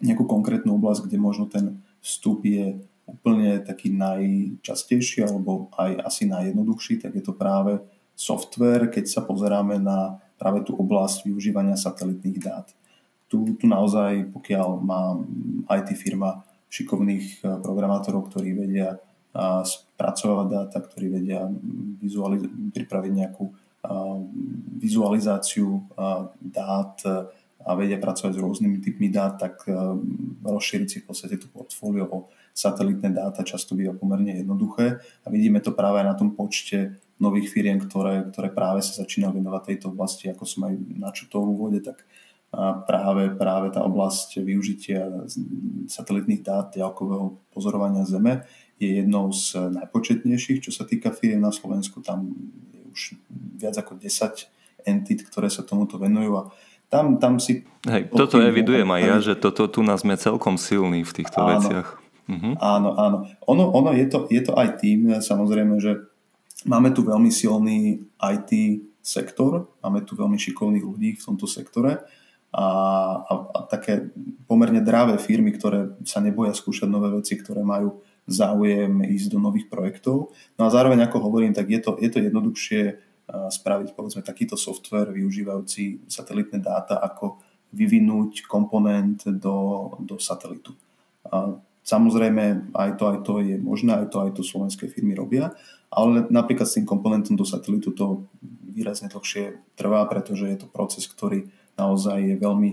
nejakú 0.00 0.24
konkrétnu 0.24 0.76
oblasť, 0.80 1.06
kde 1.06 1.18
možno 1.20 1.44
ten 1.46 1.84
vstup 2.00 2.44
je 2.44 2.80
úplne 3.04 3.60
taký 3.60 3.92
najčastejší 3.92 5.28
alebo 5.28 5.68
aj 5.76 6.00
asi 6.08 6.24
najjednoduchší, 6.24 7.04
tak 7.04 7.14
je 7.14 7.24
to 7.24 7.36
práve 7.36 7.78
software, 8.16 8.88
keď 8.88 9.04
sa 9.10 9.20
pozeráme 9.20 9.76
na 9.76 10.18
práve 10.40 10.64
tú 10.64 10.74
oblasť 10.74 11.28
využívania 11.28 11.76
satelitných 11.76 12.38
dát. 12.40 12.66
Tu, 13.28 13.56
tu 13.58 13.66
naozaj, 13.66 14.32
pokiaľ 14.32 14.68
má 14.80 15.20
IT 15.80 15.94
firma 15.98 16.42
šikovných 16.70 17.26
eh, 17.42 17.58
programátorov, 17.62 18.30
ktorí 18.32 18.54
vedia 18.56 18.98
spracovať 19.34 20.46
dáta, 20.46 20.78
ktorí 20.78 21.10
vedia 21.10 21.50
vizualiz- 21.98 22.46
pripraviť 22.70 23.12
nejakú 23.12 23.50
vizualizáciu 24.80 25.84
dát 26.40 26.96
a 27.64 27.72
vedia 27.76 28.00
pracovať 28.00 28.32
s 28.36 28.42
rôznymi 28.44 28.78
typmi 28.80 29.08
dát, 29.12 29.36
tak 29.36 29.66
rozšíriť 30.44 30.88
si 30.88 30.98
v 31.02 31.06
podstate 31.08 31.36
tú 31.36 31.52
portfólio 31.52 32.08
o 32.08 32.18
satelitné 32.54 33.10
dáta 33.10 33.42
často 33.42 33.74
býva 33.74 33.92
pomerne 33.92 34.40
jednoduché. 34.40 35.02
A 35.24 35.28
vidíme 35.28 35.58
to 35.58 35.74
práve 35.74 36.00
na 36.06 36.14
tom 36.14 36.32
počte 36.32 37.02
nových 37.18 37.50
firiem, 37.50 37.82
ktoré, 37.82 38.30
ktoré 38.30 38.54
práve 38.54 38.80
sa 38.80 39.02
začínajú 39.02 39.36
venovať 39.36 39.62
tejto 39.64 39.86
oblasti, 39.90 40.30
ako 40.30 40.44
som 40.46 40.70
aj 40.70 40.74
načutol 40.94 41.44
v 41.44 41.52
úvode, 41.52 41.80
tak 41.82 42.06
práve, 42.86 43.34
práve 43.34 43.74
tá 43.74 43.82
oblasť 43.82 44.38
využitia 44.42 45.26
satelitných 45.90 46.42
dát 46.46 46.70
ďalkového 46.74 47.38
pozorovania 47.50 48.06
Zeme 48.06 48.46
je 48.78 49.00
jednou 49.00 49.30
z 49.30 49.70
najpočetnejších, 49.70 50.64
čo 50.66 50.70
sa 50.74 50.82
týka 50.84 51.14
firiem 51.14 51.40
na 51.40 51.54
Slovensku. 51.54 52.02
Tam 52.02 52.34
je 52.74 52.82
už 52.90 53.00
viac 53.58 53.74
ako 53.78 53.96
10 53.98 54.50
entit, 54.84 55.24
ktoré 55.24 55.48
sa 55.48 55.64
tomuto 55.64 55.96
venujú 55.96 56.32
a 56.38 56.42
tam, 56.92 57.18
tam 57.18 57.42
si... 57.42 57.66
Hej, 57.88 58.12
toto 58.12 58.38
evidujem 58.38 58.86
aj 58.86 59.02
ja, 59.02 59.16
že 59.18 59.34
toto 59.34 59.66
tu 59.66 59.82
nás 59.82 60.04
sme 60.04 60.14
celkom 60.14 60.54
silní 60.60 61.02
v 61.02 61.12
týchto 61.12 61.42
áno, 61.42 61.50
veciach. 61.58 61.88
Mhm. 62.30 62.50
Áno, 62.60 62.90
áno. 62.94 63.18
Ono, 63.50 63.64
ono 63.74 63.90
je, 63.96 64.06
to, 64.06 64.30
je 64.30 64.42
to 64.44 64.52
aj 64.54 64.78
tým, 64.78 65.18
samozrejme, 65.18 65.80
že 65.82 66.06
máme 66.68 66.94
tu 66.94 67.02
veľmi 67.02 67.34
silný 67.34 67.98
IT 68.20 68.50
sektor, 69.04 69.68
máme 69.84 70.06
tu 70.06 70.16
veľmi 70.16 70.38
šikovných 70.40 70.84
ľudí 70.84 71.10
v 71.18 71.24
tomto 71.24 71.44
sektore 71.44 72.00
a, 72.54 72.66
a, 73.20 73.32
a 73.52 73.58
také 73.68 74.14
pomerne 74.48 74.80
dráve 74.80 75.20
firmy, 75.20 75.52
ktoré 75.52 75.98
sa 76.08 76.24
neboja 76.24 76.56
skúšať 76.56 76.88
nové 76.88 77.12
veci, 77.12 77.36
ktoré 77.36 77.60
majú 77.60 78.00
záujem 78.24 79.04
ísť 79.04 79.36
do 79.36 79.38
nových 79.40 79.68
projektov. 79.68 80.32
No 80.56 80.62
a 80.66 80.72
zároveň, 80.72 81.04
ako 81.04 81.28
hovorím, 81.28 81.52
tak 81.52 81.68
je 81.68 81.80
to, 81.80 81.96
je 82.00 82.08
to 82.08 82.18
jednoduchšie 82.24 82.82
spraviť 83.28 83.96
povedzme 83.96 84.20
takýto 84.20 84.56
software 84.56 85.08
využívajúci 85.08 86.04
satelitné 86.08 86.60
dáta, 86.60 87.00
ako 87.00 87.40
vyvinúť 87.72 88.44
komponent 88.44 89.24
do, 89.26 89.90
do 90.04 90.20
satelitu. 90.20 90.76
A 91.32 91.56
samozrejme, 91.82 92.76
aj 92.76 92.90
to, 93.00 93.04
aj 93.08 93.18
to 93.24 93.34
je 93.40 93.56
možné, 93.56 93.96
aj 93.96 94.12
to, 94.12 94.18
aj 94.28 94.30
to 94.36 94.42
slovenské 94.44 94.92
firmy 94.92 95.16
robia, 95.16 95.56
ale 95.88 96.28
napríklad 96.28 96.68
s 96.68 96.76
tým 96.76 96.86
komponentom 96.86 97.34
do 97.34 97.48
satelitu 97.48 97.96
to 97.96 98.28
výrazne 98.68 99.08
dlhšie 99.08 99.56
trvá, 99.78 100.04
pretože 100.04 100.44
je 100.44 100.58
to 100.60 100.68
proces, 100.68 101.08
ktorý 101.08 101.48
naozaj 101.80 102.18
je 102.22 102.36
veľmi 102.38 102.70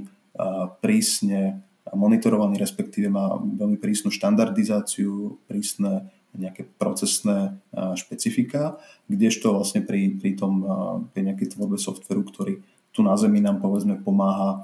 prísne 0.84 1.64
monitorovaný, 1.94 2.58
respektíve 2.58 3.12
má 3.12 3.36
veľmi 3.38 3.78
prísnu 3.78 4.12
štandardizáciu, 4.12 5.40
prísne 5.48 6.08
nejaké 6.32 6.64
procesné 6.80 7.60
špecifika, 7.76 8.80
kdežto 9.12 9.52
vlastne 9.52 9.84
pri, 9.84 10.16
pri, 10.16 10.40
tom, 10.40 10.64
pri 11.12 11.28
nejakej 11.28 11.60
tvorbe 11.60 11.76
softveru, 11.76 12.24
ktorý 12.24 12.64
tu 12.96 13.04
na 13.04 13.20
Zemi 13.20 13.44
nám 13.44 13.60
povedzme 13.60 14.00
pomáha 14.00 14.64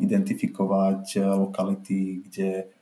identifikovať 0.00 1.20
lokality, 1.20 2.24
kde 2.24 2.72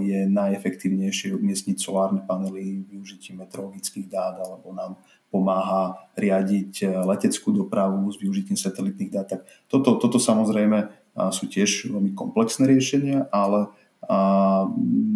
je 0.00 0.24
najefektívnejšie 0.24 1.36
umiestniť 1.36 1.76
solárne 1.76 2.24
panely 2.24 2.80
využitím 2.88 3.44
meteorologických 3.44 4.08
dát 4.08 4.40
alebo 4.40 4.72
nám 4.72 4.96
pomáha 5.28 6.00
riadiť 6.16 7.04
leteckú 7.04 7.52
dopravu 7.52 8.08
s 8.08 8.16
využitím 8.16 8.56
satelitných 8.56 9.12
dát. 9.12 9.28
Tak 9.28 9.44
toto, 9.68 10.00
toto 10.00 10.16
samozrejme 10.16 11.09
sú 11.28 11.44
tiež 11.44 11.92
veľmi 11.92 12.16
komplexné 12.16 12.64
riešenia, 12.64 13.28
ale 13.28 13.68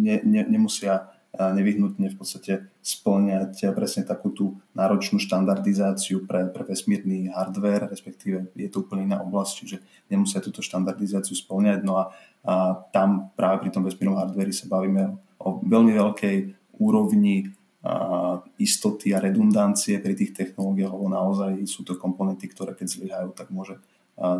ne, 0.05 0.15
ne, 0.21 0.41
nemusia 0.45 1.09
nevyhnutne 1.35 2.07
v 2.07 2.15
podstate 2.15 2.71
splňať 2.79 3.75
presne 3.75 4.07
takú 4.07 4.31
tú 4.31 4.45
náročnú 4.71 5.19
štandardizáciu 5.19 6.23
pre, 6.23 6.47
pre 6.47 6.63
vesmírny 6.63 7.27
hardware, 7.27 7.91
respektíve 7.91 8.55
je 8.55 8.69
to 8.71 8.87
úplne 8.87 9.11
iná 9.11 9.19
oblasť, 9.19 9.51
čiže 9.59 9.77
nemusia 10.07 10.39
túto 10.39 10.63
štandardizáciu 10.63 11.35
splňať. 11.35 11.83
No 11.83 11.99
a, 11.99 12.15
a 12.47 12.79
tam 12.95 13.35
práve 13.35 13.67
pri 13.67 13.69
tom 13.75 13.83
vesmírnom 13.83 14.15
hardware 14.15 14.55
sa 14.55 14.71
bavíme 14.71 15.19
o 15.41 15.59
veľmi 15.59 15.91
veľkej 15.91 16.35
úrovni 16.79 17.51
a 17.85 18.41
istoty 18.57 19.13
a 19.13 19.21
redundancie 19.21 20.01
pri 20.01 20.17
tých 20.17 20.33
technológiách, 20.33 20.89
lebo 20.89 21.05
naozaj 21.05 21.69
sú 21.69 21.85
to 21.85 21.93
komponenty, 22.01 22.49
ktoré 22.49 22.73
keď 22.73 22.87
zlyhajú, 22.89 23.29
tak 23.37 23.53
môže 23.53 23.77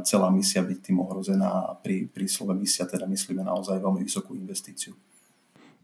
celá 0.08 0.32
misia 0.32 0.64
byť 0.64 0.80
tým 0.80 0.98
ohrozená 1.04 1.68
a 1.68 1.76
pri, 1.76 2.08
pri 2.08 2.32
slove 2.32 2.56
misia 2.56 2.88
teda 2.88 3.04
myslíme 3.04 3.44
naozaj 3.44 3.76
veľmi 3.84 4.08
vysokú 4.08 4.32
investíciu. 4.36 4.96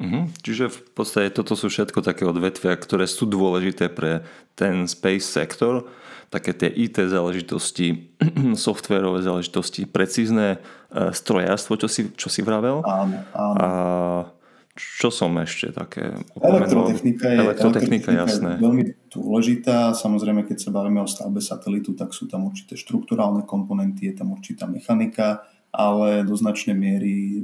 Mhm. 0.01 0.34
Čiže 0.41 0.65
v 0.71 0.80
podstate 0.97 1.30
toto 1.30 1.54
sú 1.54 1.69
všetko 1.69 2.01
také 2.01 2.25
odvetvia, 2.25 2.73
ktoré 2.73 3.06
sú 3.06 3.30
dôležité 3.30 3.91
pre 3.93 4.25
ten 4.58 4.89
space 4.89 5.30
sektor, 5.30 5.86
také 6.34 6.58
tie 6.58 6.71
IT 6.71 6.97
záležitosti, 7.12 8.17
softwarové 8.58 9.21
záležitosti, 9.21 9.86
precízne 9.86 10.58
e, 10.89 11.12
strojárstvo, 11.13 11.77
čo 11.77 11.88
si, 11.91 12.10
čo 12.17 12.34
si 12.34 12.41
vravel. 12.41 12.82
Áno, 12.82 13.19
áno. 13.36 13.58
A 13.60 13.67
čo 14.73 15.12
som 15.12 15.36
ešte 15.38 15.75
také 15.75 16.15
Elektrotechnika 16.39 17.27
je, 17.27 17.38
elektrotechnika, 17.43 18.10
jasné. 18.15 18.56
je 18.56 18.63
veľmi 18.63 18.84
dôležitá. 19.12 19.91
Samozrejme, 19.91 20.47
keď 20.47 20.58
sa 20.63 20.71
bavíme 20.71 21.04
o 21.04 21.10
stavbe 21.10 21.43
satelitu, 21.43 21.91
tak 21.93 22.15
sú 22.15 22.32
tam 22.32 22.47
určité 22.47 22.80
štruktúrálne 22.80 23.43
komponenty, 23.43 24.08
je 24.08 24.15
tam 24.24 24.32
určitá 24.32 24.65
mechanika, 24.71 25.43
ale 25.71 26.24
do 26.24 26.36
značnej 26.36 26.76
miery 26.76 27.43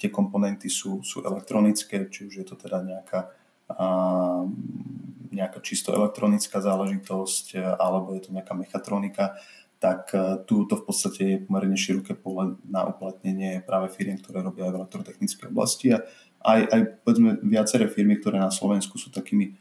tie 0.00 0.08
komponenty 0.08 0.72
sú, 0.72 1.04
sú 1.04 1.20
elektronické, 1.24 2.08
či 2.08 2.28
už 2.28 2.34
je 2.40 2.46
to 2.48 2.56
teda 2.56 2.80
nejaká, 2.80 3.28
a, 3.72 3.86
nejaká 5.32 5.60
čisto 5.60 5.92
elektronická 5.92 6.60
záležitosť 6.60 7.76
alebo 7.76 8.16
je 8.16 8.28
to 8.28 8.30
nejaká 8.32 8.52
mechatronika, 8.56 9.36
tak 9.80 10.14
e, 10.14 10.44
tu 10.46 10.68
to 10.68 10.78
v 10.78 10.84
podstate 10.84 11.22
je 11.26 11.42
pomerne 11.42 11.74
široké 11.74 12.14
pole 12.14 12.60
na 12.68 12.86
uplatnenie 12.86 13.64
práve 13.66 13.90
firiem, 13.90 14.20
ktoré 14.20 14.44
robia 14.44 14.68
aj 14.68 14.72
v 14.72 14.78
elektrotechnickej 14.78 15.46
oblasti 15.50 15.96
a 15.96 16.04
aj, 16.44 16.60
aj 16.70 16.80
povedzme 17.02 17.30
viaceré 17.42 17.90
firmy, 17.90 18.20
ktoré 18.20 18.38
na 18.38 18.54
Slovensku 18.54 19.00
sú 19.00 19.10
takými 19.10 19.58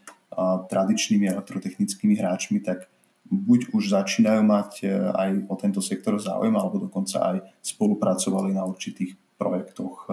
tradičnými 0.67 1.27
elektrotechnickými 1.27 2.15
hráčmi, 2.15 2.63
tak 2.63 2.87
buď 3.31 3.71
už 3.71 3.95
začínajú 3.95 4.41
mať 4.43 4.71
e, 4.83 4.85
aj 4.91 5.29
o 5.47 5.55
tento 5.55 5.79
sektor 5.79 6.19
záujem, 6.19 6.51
alebo 6.51 6.83
dokonca 6.83 7.35
aj 7.35 7.37
spolupracovali 7.63 8.51
na 8.51 8.67
určitých 8.67 9.15
projektoch 9.39 10.07
e, 10.07 10.11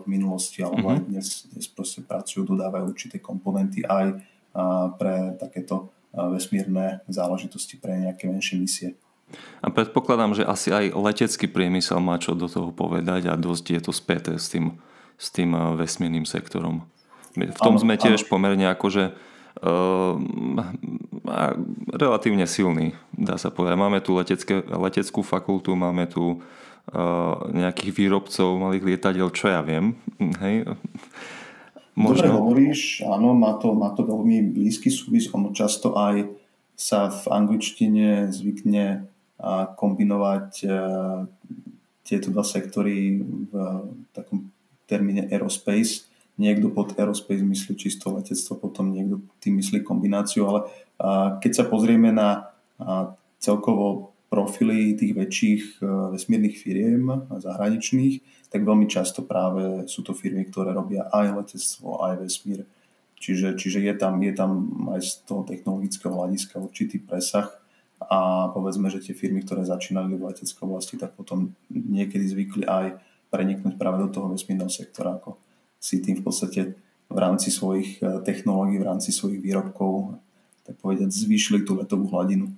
v 0.00 0.04
minulosti, 0.04 0.60
alebo 0.60 0.92
mm-hmm. 0.92 1.00
aj 1.00 1.08
dnes, 1.08 1.28
dnes 1.48 1.66
proste 1.72 2.04
pracujú, 2.04 2.44
dodávajú 2.44 2.84
určité 2.92 3.24
komponenty 3.24 3.80
aj 3.88 4.20
pre 5.00 5.32
takéto 5.40 5.88
vesmírne 6.12 7.00
záležitosti, 7.08 7.80
pre 7.80 7.96
nejaké 8.04 8.28
menšie 8.28 8.60
misie. 8.60 8.88
A 9.64 9.72
predpokladám, 9.72 10.36
že 10.36 10.44
asi 10.44 10.68
aj 10.74 10.92
letecký 10.92 11.48
priemysel 11.48 12.04
má 12.04 12.20
čo 12.20 12.36
do 12.36 12.52
toho 12.52 12.68
povedať 12.68 13.32
a 13.32 13.38
dosť 13.38 13.66
je 13.72 13.80
to 13.80 13.92
späté 13.96 14.36
s 14.36 14.52
tým, 14.52 14.76
s 15.16 15.32
tým 15.32 15.56
vesmírnym 15.78 16.28
sektorom. 16.28 16.84
V 17.38 17.60
tom 17.62 17.78
ano, 17.78 17.82
sme 17.82 17.94
tiež 17.94 18.26
ano. 18.26 18.30
pomerne 18.30 18.66
akože 18.70 19.30
Ehm, 19.60 20.56
relatívne 21.92 22.48
silný, 22.48 22.96
dá 23.12 23.36
sa 23.36 23.52
povedať. 23.52 23.76
Máme 23.76 23.98
tu 24.00 24.16
letecké, 24.16 24.62
leteckú 24.64 25.20
fakultu, 25.20 25.76
máme 25.76 26.08
tu 26.08 26.40
uh, 26.40 27.34
nejakých 27.52 27.90
výrobcov 27.92 28.56
malých 28.56 28.86
lietadiel, 28.94 29.28
čo 29.30 29.52
ja 29.52 29.60
viem. 29.60 29.94
Hej. 30.42 30.74
Možno... 31.92 32.24
Dobre 32.24 32.30
hovoríš, 32.30 33.04
áno, 33.04 33.36
má 33.36 33.58
to, 33.60 33.76
má 33.76 33.92
to 33.92 34.06
veľmi 34.06 34.48
blízky 34.48 34.88
súvis, 34.88 35.28
ono 35.30 35.52
často 35.52 35.92
aj 35.98 36.30
sa 36.72 37.12
v 37.12 37.22
angličtine 37.28 38.32
zvykne 38.32 39.04
kombinovať 39.76 40.48
e, 40.64 40.68
tieto 42.00 42.32
dva 42.32 42.40
sektory 42.40 43.20
v 43.20 43.52
takom 44.16 44.48
termíne 44.88 45.28
aerospace, 45.28 46.09
niekto 46.40 46.72
pod 46.72 46.96
aerospace 46.96 47.44
myslí 47.44 47.76
čisto 47.76 48.08
letectvo, 48.16 48.56
potom 48.56 48.96
niekto 48.96 49.20
tým 49.44 49.60
myslí 49.60 49.84
kombináciu, 49.84 50.48
ale 50.48 50.60
keď 51.44 51.52
sa 51.52 51.64
pozrieme 51.68 52.08
na 52.08 52.48
celkovo 53.36 54.16
profily 54.30 54.94
tých 54.94 55.12
väčších 55.12 55.62
e, 55.82 56.14
vesmírnych 56.14 56.54
firiem 56.54 57.26
zahraničných, 57.42 58.46
tak 58.46 58.62
veľmi 58.62 58.86
často 58.86 59.26
práve 59.26 59.90
sú 59.90 60.06
to 60.06 60.14
firmy, 60.14 60.46
ktoré 60.46 60.70
robia 60.70 61.10
aj 61.10 61.34
letectvo, 61.34 61.98
aj 62.06 62.22
vesmír. 62.22 62.62
Čiže, 63.18 63.58
čiže 63.58 63.82
je, 63.82 63.94
tam, 63.98 64.22
je 64.22 64.30
tam 64.32 64.70
aj 64.94 65.02
z 65.02 65.10
toho 65.26 65.42
technologického 65.42 66.14
hľadiska 66.14 66.62
určitý 66.62 67.02
presah 67.02 67.50
a 68.00 68.48
povedzme, 68.54 68.88
že 68.88 69.02
tie 69.02 69.18
firmy, 69.18 69.42
ktoré 69.42 69.66
začínali 69.66 70.14
v 70.14 70.30
leteckej 70.30 70.62
oblasti, 70.62 70.94
tak 70.96 71.12
potom 71.18 71.52
niekedy 71.68 72.24
zvykli 72.30 72.64
aj 72.64 72.96
preniknúť 73.34 73.76
práve 73.76 74.00
do 74.06 74.08
toho 74.08 74.30
vesmírneho 74.30 74.70
sektora 74.70 75.18
ako 75.18 75.36
si 75.80 76.04
tým 76.04 76.20
v 76.20 76.24
podstate 76.28 76.60
v 77.10 77.18
rámci 77.18 77.48
svojich 77.50 77.98
eh, 78.04 78.20
technológií, 78.22 78.78
v 78.78 78.86
rámci 78.86 79.10
svojich 79.10 79.40
výrobkov 79.40 80.20
tak 80.70 80.78
povedať 80.78 81.10
zvýšili 81.10 81.66
tú 81.66 81.74
letovú 81.74 82.06
hladinu. 82.14 82.52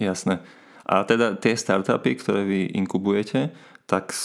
Jasné. 0.00 0.40
A 0.88 1.04
teda 1.04 1.36
tie 1.36 1.52
startupy, 1.52 2.16
ktoré 2.16 2.46
vy 2.48 2.72
inkubujete, 2.72 3.52
tak 3.84 4.16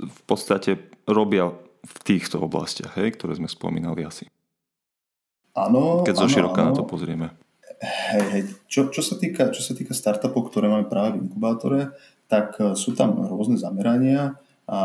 v 0.00 0.20
podstate 0.26 0.90
robia 1.06 1.54
v 1.84 1.96
týchto 2.02 2.42
oblastiach, 2.42 2.98
hej, 2.98 3.14
ktoré 3.14 3.38
sme 3.38 3.46
spomínali 3.46 4.02
asi. 4.02 4.26
Áno. 5.54 6.02
Keď 6.02 6.14
zo 6.18 6.26
široka 6.26 6.66
na 6.66 6.74
to 6.74 6.82
pozrieme. 6.82 7.30
Hej, 7.78 8.24
hej. 8.34 8.42
Čo, 8.66 8.90
čo, 8.90 9.06
sa 9.06 9.14
týka, 9.14 9.54
čo 9.54 9.62
sa 9.62 9.70
týka 9.70 9.94
startupov, 9.94 10.50
ktoré 10.50 10.66
máme 10.66 10.90
práve 10.90 11.14
v 11.14 11.30
inkubátore, 11.30 11.94
tak 12.26 12.58
eh, 12.58 12.74
sú 12.74 12.98
tam 12.98 13.22
rôzne 13.22 13.54
zamerania 13.54 14.34
A 14.68 14.78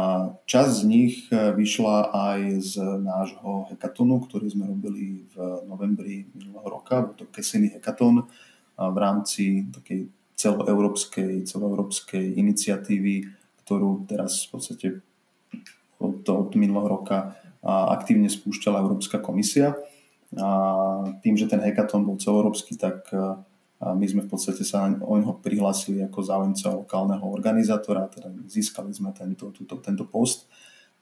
časť 0.47 0.71
z 0.79 0.83
nich 0.87 1.27
vyšla 1.27 2.15
aj 2.15 2.39
z 2.63 2.73
nášho 3.03 3.67
hekatonu, 3.67 4.23
ktorý 4.23 4.47
sme 4.47 4.71
robili 4.71 5.27
v 5.27 5.35
novembri 5.67 6.23
minulého 6.31 6.79
roka. 6.79 7.03
Bol 7.03 7.19
to 7.19 7.27
Cassini 7.27 7.67
hekaton 7.67 8.23
v 8.79 8.97
rámci 8.97 9.67
takej 9.75 10.07
celoeurópskej, 10.39 11.43
celoeurópskej 11.43 12.25
iniciatívy, 12.39 13.27
ktorú 13.67 14.07
teraz 14.07 14.47
v 14.47 14.49
podstate 14.55 14.87
od, 15.99 16.23
od 16.31 16.55
minulého 16.55 16.87
roka 16.87 17.35
aktívne 17.67 18.31
spúšťala 18.31 18.79
Európska 18.79 19.19
komisia. 19.19 19.75
A 20.39 20.49
tým, 21.19 21.35
že 21.35 21.51
ten 21.51 21.59
hackathon 21.59 22.07
bol 22.07 22.15
celoeurópsky, 22.15 22.79
tak 22.79 23.11
my 23.91 24.05
sme 24.07 24.23
v 24.23 24.31
podstate 24.31 24.63
sa 24.63 24.87
o 24.87 25.13
neho 25.19 25.35
prihlásili 25.43 25.99
ako 26.07 26.23
záujemca 26.23 26.71
lokálneho 26.71 27.27
organizátora, 27.27 28.07
teda 28.07 28.31
získali 28.47 28.95
sme 28.95 29.11
tento, 29.11 29.51
túto, 29.51 29.83
tento 29.83 30.07
post 30.07 30.47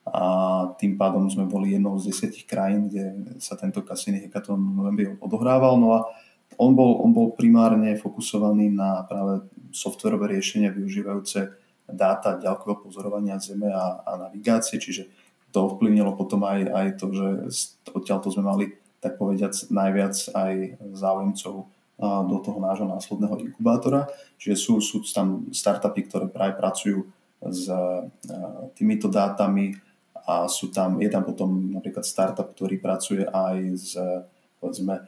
a 0.02 0.66
tým 0.82 0.98
pádom 0.98 1.30
sme 1.30 1.46
boli 1.46 1.78
jednou 1.78 1.94
z 2.02 2.10
desiatich 2.10 2.50
krajín, 2.50 2.90
kde 2.90 3.38
sa 3.38 3.54
tento 3.54 3.86
Cassini 3.86 4.26
Hackathon 4.26 4.58
v 4.58 4.74
novembri 4.74 5.06
odohrával. 5.22 5.78
No 5.78 5.94
a 5.94 6.10
on 6.58 6.74
bol, 6.74 7.06
on 7.06 7.14
bol 7.14 7.38
primárne 7.38 7.94
fokusovaný 8.02 8.74
na 8.74 9.06
práve 9.06 9.46
softverové 9.70 10.34
riešenia 10.34 10.74
využívajúce 10.74 11.54
dáta 11.86 12.40
ďalkového 12.42 12.82
pozorovania 12.82 13.38
Zeme 13.38 13.70
a, 13.70 14.02
a 14.02 14.12
navigácie, 14.28 14.82
čiže 14.82 15.12
to 15.52 15.68
ovplyvnilo 15.70 16.16
potom 16.16 16.48
aj, 16.48 16.60
aj 16.72 16.88
to, 16.98 17.06
že 17.12 17.28
odtiaľto 17.92 18.32
sme 18.32 18.44
mali 18.48 18.66
tak 19.04 19.20
povediac 19.20 19.52
najviac 19.70 20.16
aj 20.34 20.54
záujemcov 20.96 21.68
do 22.02 22.38
toho 22.42 22.58
nášho 22.58 22.90
následného 22.90 23.38
inkubátora. 23.46 24.10
Čiže 24.42 24.56
sú, 24.58 24.74
sú 24.82 25.06
tam 25.06 25.54
startupy, 25.54 26.10
ktoré 26.10 26.26
práve 26.26 26.58
pracujú 26.58 27.06
s 27.42 27.70
týmito 28.74 29.06
dátami 29.06 29.78
a 30.26 30.50
sú 30.50 30.74
tam, 30.74 30.98
je 30.98 31.10
tam 31.10 31.22
potom 31.22 31.70
napríklad 31.74 32.06
startup, 32.06 32.50
ktorý 32.54 32.82
pracuje 32.82 33.26
aj 33.26 33.58
s 33.78 33.94
povedzme, 34.62 35.02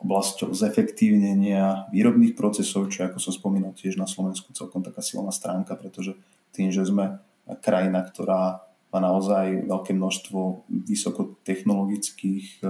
oblasťou 0.00 0.56
zefektívnenia 0.56 1.92
výrobných 1.92 2.32
procesov, 2.32 2.88
čo 2.88 3.04
ako 3.04 3.20
som 3.20 3.36
spomínal 3.36 3.76
tiež 3.76 4.00
na 4.00 4.08
Slovensku 4.08 4.56
celkom 4.56 4.80
taká 4.80 5.04
silná 5.04 5.28
stránka, 5.28 5.76
pretože 5.76 6.16
tým, 6.56 6.72
že 6.72 6.88
sme 6.88 7.20
krajina, 7.60 8.00
ktorá 8.00 8.64
má 8.90 8.98
naozaj 8.98 9.68
veľké 9.68 9.92
množstvo 9.92 10.66
vysokotechnologických 10.88 12.64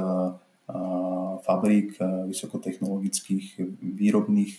fabrík, 1.42 1.98
vysokotechnologických 2.30 3.58
výrobných 3.80 4.54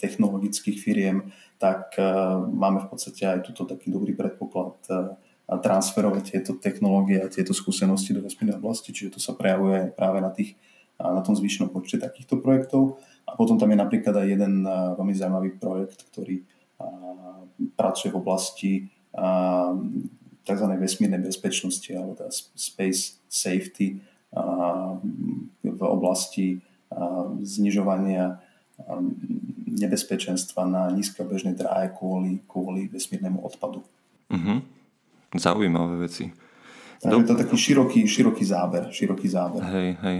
technologických 0.00 0.78
firiem, 0.80 1.30
tak 1.60 1.94
máme 2.50 2.82
v 2.82 2.88
podstate 2.88 3.28
aj 3.28 3.38
túto 3.46 3.68
taký 3.68 3.92
dobrý 3.92 4.16
predpoklad 4.16 4.80
transferovať 5.50 6.38
tieto 6.38 6.52
technológie 6.62 7.18
a 7.20 7.30
tieto 7.30 7.50
skúsenosti 7.50 8.14
do 8.14 8.22
vesmírnej 8.22 8.56
oblasti, 8.58 8.94
čiže 8.94 9.18
to 9.18 9.20
sa 9.20 9.34
prejavuje 9.34 9.90
práve 9.92 10.22
na, 10.22 10.30
tých, 10.30 10.54
na 10.96 11.20
tom 11.26 11.34
zvýšenom 11.34 11.74
počte 11.74 11.98
takýchto 11.98 12.38
projektov. 12.38 13.02
A 13.26 13.34
potom 13.34 13.58
tam 13.58 13.70
je 13.70 13.78
napríklad 13.78 14.14
aj 14.14 14.26
jeden 14.30 14.62
veľmi 14.66 15.14
zaujímavý 15.14 15.50
projekt, 15.58 16.06
ktorý 16.10 16.42
pracuje 17.74 18.08
v 18.14 18.18
oblasti 18.18 18.72
tzv. 20.44 20.66
vesmírnej 20.80 21.20
bezpečnosti 21.20 21.90
alebo 21.92 22.16
teda 22.16 22.32
space 22.56 23.20
safety 23.28 24.00
v 25.64 25.80
oblasti 25.82 26.62
znižovania 27.42 28.38
nebezpečenstva 29.70 30.66
na 30.66 30.90
nízkobežnej 30.90 31.54
dráhe 31.54 31.92
kvôli, 31.94 32.42
kvôli 32.48 32.88
vesmírnemu 32.88 33.44
odpadu. 33.44 33.84
Uh-huh. 34.30 34.64
Zaujímavé 35.36 36.08
veci. 36.08 36.32
Takže 37.00 37.16
je 37.16 37.28
to 37.28 37.36
taký 37.36 37.56
široký, 37.56 38.00
široký 38.04 38.44
záber. 38.44 38.82
Široký 38.92 39.28
záber. 39.28 39.62
Hej, 39.62 39.96
hej. 40.04 40.18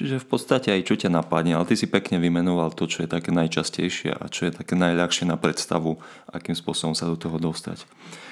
Čiže 0.00 0.16
v 0.16 0.32
podstate 0.32 0.72
aj 0.72 0.88
čo 0.88 0.96
ťa 0.96 1.12
napadne, 1.12 1.52
ale 1.52 1.68
ty 1.68 1.76
si 1.76 1.84
pekne 1.84 2.16
vymenoval 2.16 2.72
to, 2.72 2.88
čo 2.88 3.04
je 3.04 3.12
také 3.12 3.36
najčastejšie 3.36 4.16
a 4.16 4.32
čo 4.32 4.48
je 4.48 4.56
také 4.56 4.72
najľahšie 4.72 5.28
na 5.28 5.36
predstavu, 5.36 6.00
akým 6.32 6.56
spôsobom 6.56 6.96
sa 6.96 7.04
do 7.04 7.20
toho 7.20 7.36
dostať. 7.36 7.84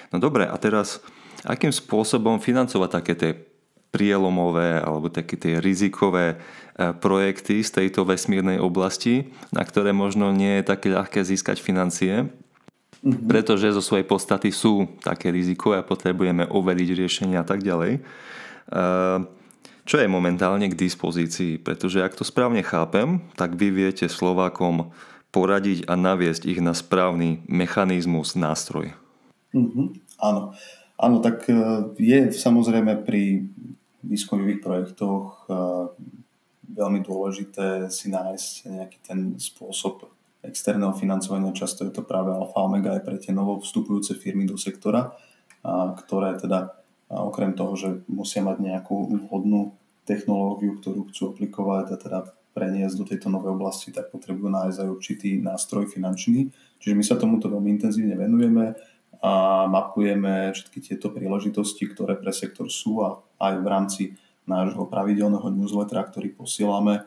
No 0.09 0.17
dobre, 0.17 0.49
a 0.49 0.57
teraz 0.57 1.05
akým 1.45 1.69
spôsobom 1.69 2.41
financovať 2.41 2.89
také 2.89 3.13
tie 3.13 3.33
prielomové 3.93 4.81
alebo 4.81 5.13
také 5.13 5.37
tie 5.37 5.61
rizikové 5.61 6.41
e, 6.41 6.97
projekty 6.97 7.61
z 7.61 7.85
tejto 7.85 8.09
vesmírnej 8.09 8.57
oblasti, 8.57 9.29
na 9.53 9.61
ktoré 9.61 9.93
možno 9.93 10.33
nie 10.33 10.65
je 10.65 10.73
také 10.73 10.89
ľahké 10.89 11.21
získať 11.21 11.61
financie, 11.61 12.33
mm-hmm. 12.33 13.29
pretože 13.29 13.77
zo 13.77 13.85
svojej 13.85 14.09
podstaty 14.09 14.57
sú 14.57 14.89
také 15.05 15.29
rizikové 15.29 15.85
a 15.85 15.85
potrebujeme 15.85 16.49
overiť 16.49 16.89
riešenia 16.97 17.45
a 17.45 17.49
tak 17.49 17.61
ďalej. 17.61 17.93
E, 17.93 18.01
čo 19.89 19.97
je 19.97 20.05
momentálne 20.05 20.69
k 20.69 20.77
dispozícii? 20.77 21.57
Pretože 21.57 22.05
ak 22.05 22.13
to 22.13 22.29
správne 22.29 22.61
chápem, 22.61 23.25
tak 23.41 23.57
vy 23.57 23.73
viete 23.73 24.05
Slovákom 24.05 24.93
poradiť 25.33 25.89
a 25.89 25.97
naviesť 25.97 26.45
ich 26.45 26.61
na 26.61 26.77
správny 26.77 27.41
mechanizmus, 27.49 28.37
nástroj. 28.37 28.93
Mm-hmm. 29.57 29.87
Áno. 30.21 30.53
Áno, 30.99 31.17
tak 31.25 31.49
e, 31.49 31.55
je 31.97 32.29
samozrejme 32.35 33.01
pri 33.07 33.49
výskumových 34.05 34.61
projektoch 34.61 35.47
e, 35.47 35.53
veľmi 36.69 37.01
dôležité 37.01 37.89
si 37.89 38.13
nájsť 38.13 38.53
nejaký 38.69 38.99
ten 39.01 39.41
spôsob 39.41 40.05
externého 40.45 40.93
financovania. 40.93 41.55
Často 41.57 41.89
je 41.89 41.97
to 41.97 42.05
práve 42.05 42.29
alfa 42.29 42.61
omega 42.61 42.93
aj 42.93 43.03
pre 43.09 43.17
tie 43.17 43.33
novo 43.33 43.63
vstupujúce 43.63 44.15
firmy 44.21 44.47
do 44.47 44.55
sektora, 44.55 45.11
ktoré 45.99 46.39
teda 46.39 46.78
okrem 47.09 47.57
toho, 47.57 47.73
že 47.75 47.89
musia 48.09 48.45
mať 48.45 48.61
nejakú 48.61 48.97
vhodnú 49.29 49.73
technológiu, 50.05 50.77
ktorú 50.81 51.09
chcú 51.13 51.33
aplikovať 51.33 51.87
a 51.93 51.97
teda 51.97 52.19
preniesť 52.57 52.95
do 52.99 53.05
tejto 53.07 53.29
novej 53.31 53.55
oblasti, 53.55 53.93
tak 53.95 54.11
potrebujú 54.11 54.51
nájsť 54.51 54.79
aj 54.83 54.89
určitý 54.89 55.31
nástroj 55.39 55.89
finančný. 55.89 56.49
Čiže 56.81 56.95
my 56.97 57.05
sa 57.05 57.21
tomuto 57.21 57.47
veľmi 57.47 57.77
intenzívne 57.77 58.19
venujeme 58.19 58.75
a 59.23 59.67
mapujeme 59.67 60.55
všetky 60.55 60.79
tieto 60.81 61.11
príležitosti, 61.11 61.87
ktoré 61.91 62.19
pre 62.19 62.31
sektor 62.31 62.71
sú 62.71 63.03
a 63.03 63.19
aj 63.43 63.55
v 63.63 63.67
rámci 63.67 64.03
nášho 64.49 64.89
pravidelného 64.89 65.45
newslettera, 65.55 66.09
ktorý 66.09 66.33
posielame 66.35 67.05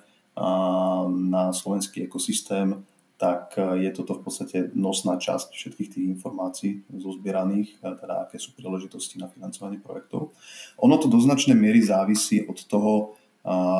na 1.12 1.52
slovenský 1.52 2.08
ekosystém, 2.08 2.80
tak 3.22 3.54
je 3.54 3.86
toto 3.94 4.18
v 4.18 4.26
podstate 4.26 4.58
nosná 4.74 5.22
časť 5.22 5.54
všetkých 5.54 5.90
tých 5.94 6.06
informácií 6.18 6.90
zozbieraných, 6.90 7.78
teda 7.78 8.26
aké 8.26 8.42
sú 8.42 8.58
príležitosti 8.58 9.22
na 9.22 9.30
financovanie 9.30 9.78
projektov. 9.78 10.34
Ono 10.82 10.98
to 10.98 11.06
do 11.06 11.22
značnej 11.22 11.54
miery 11.54 11.86
závisí 11.86 12.42
od 12.50 12.58
toho, 12.66 13.14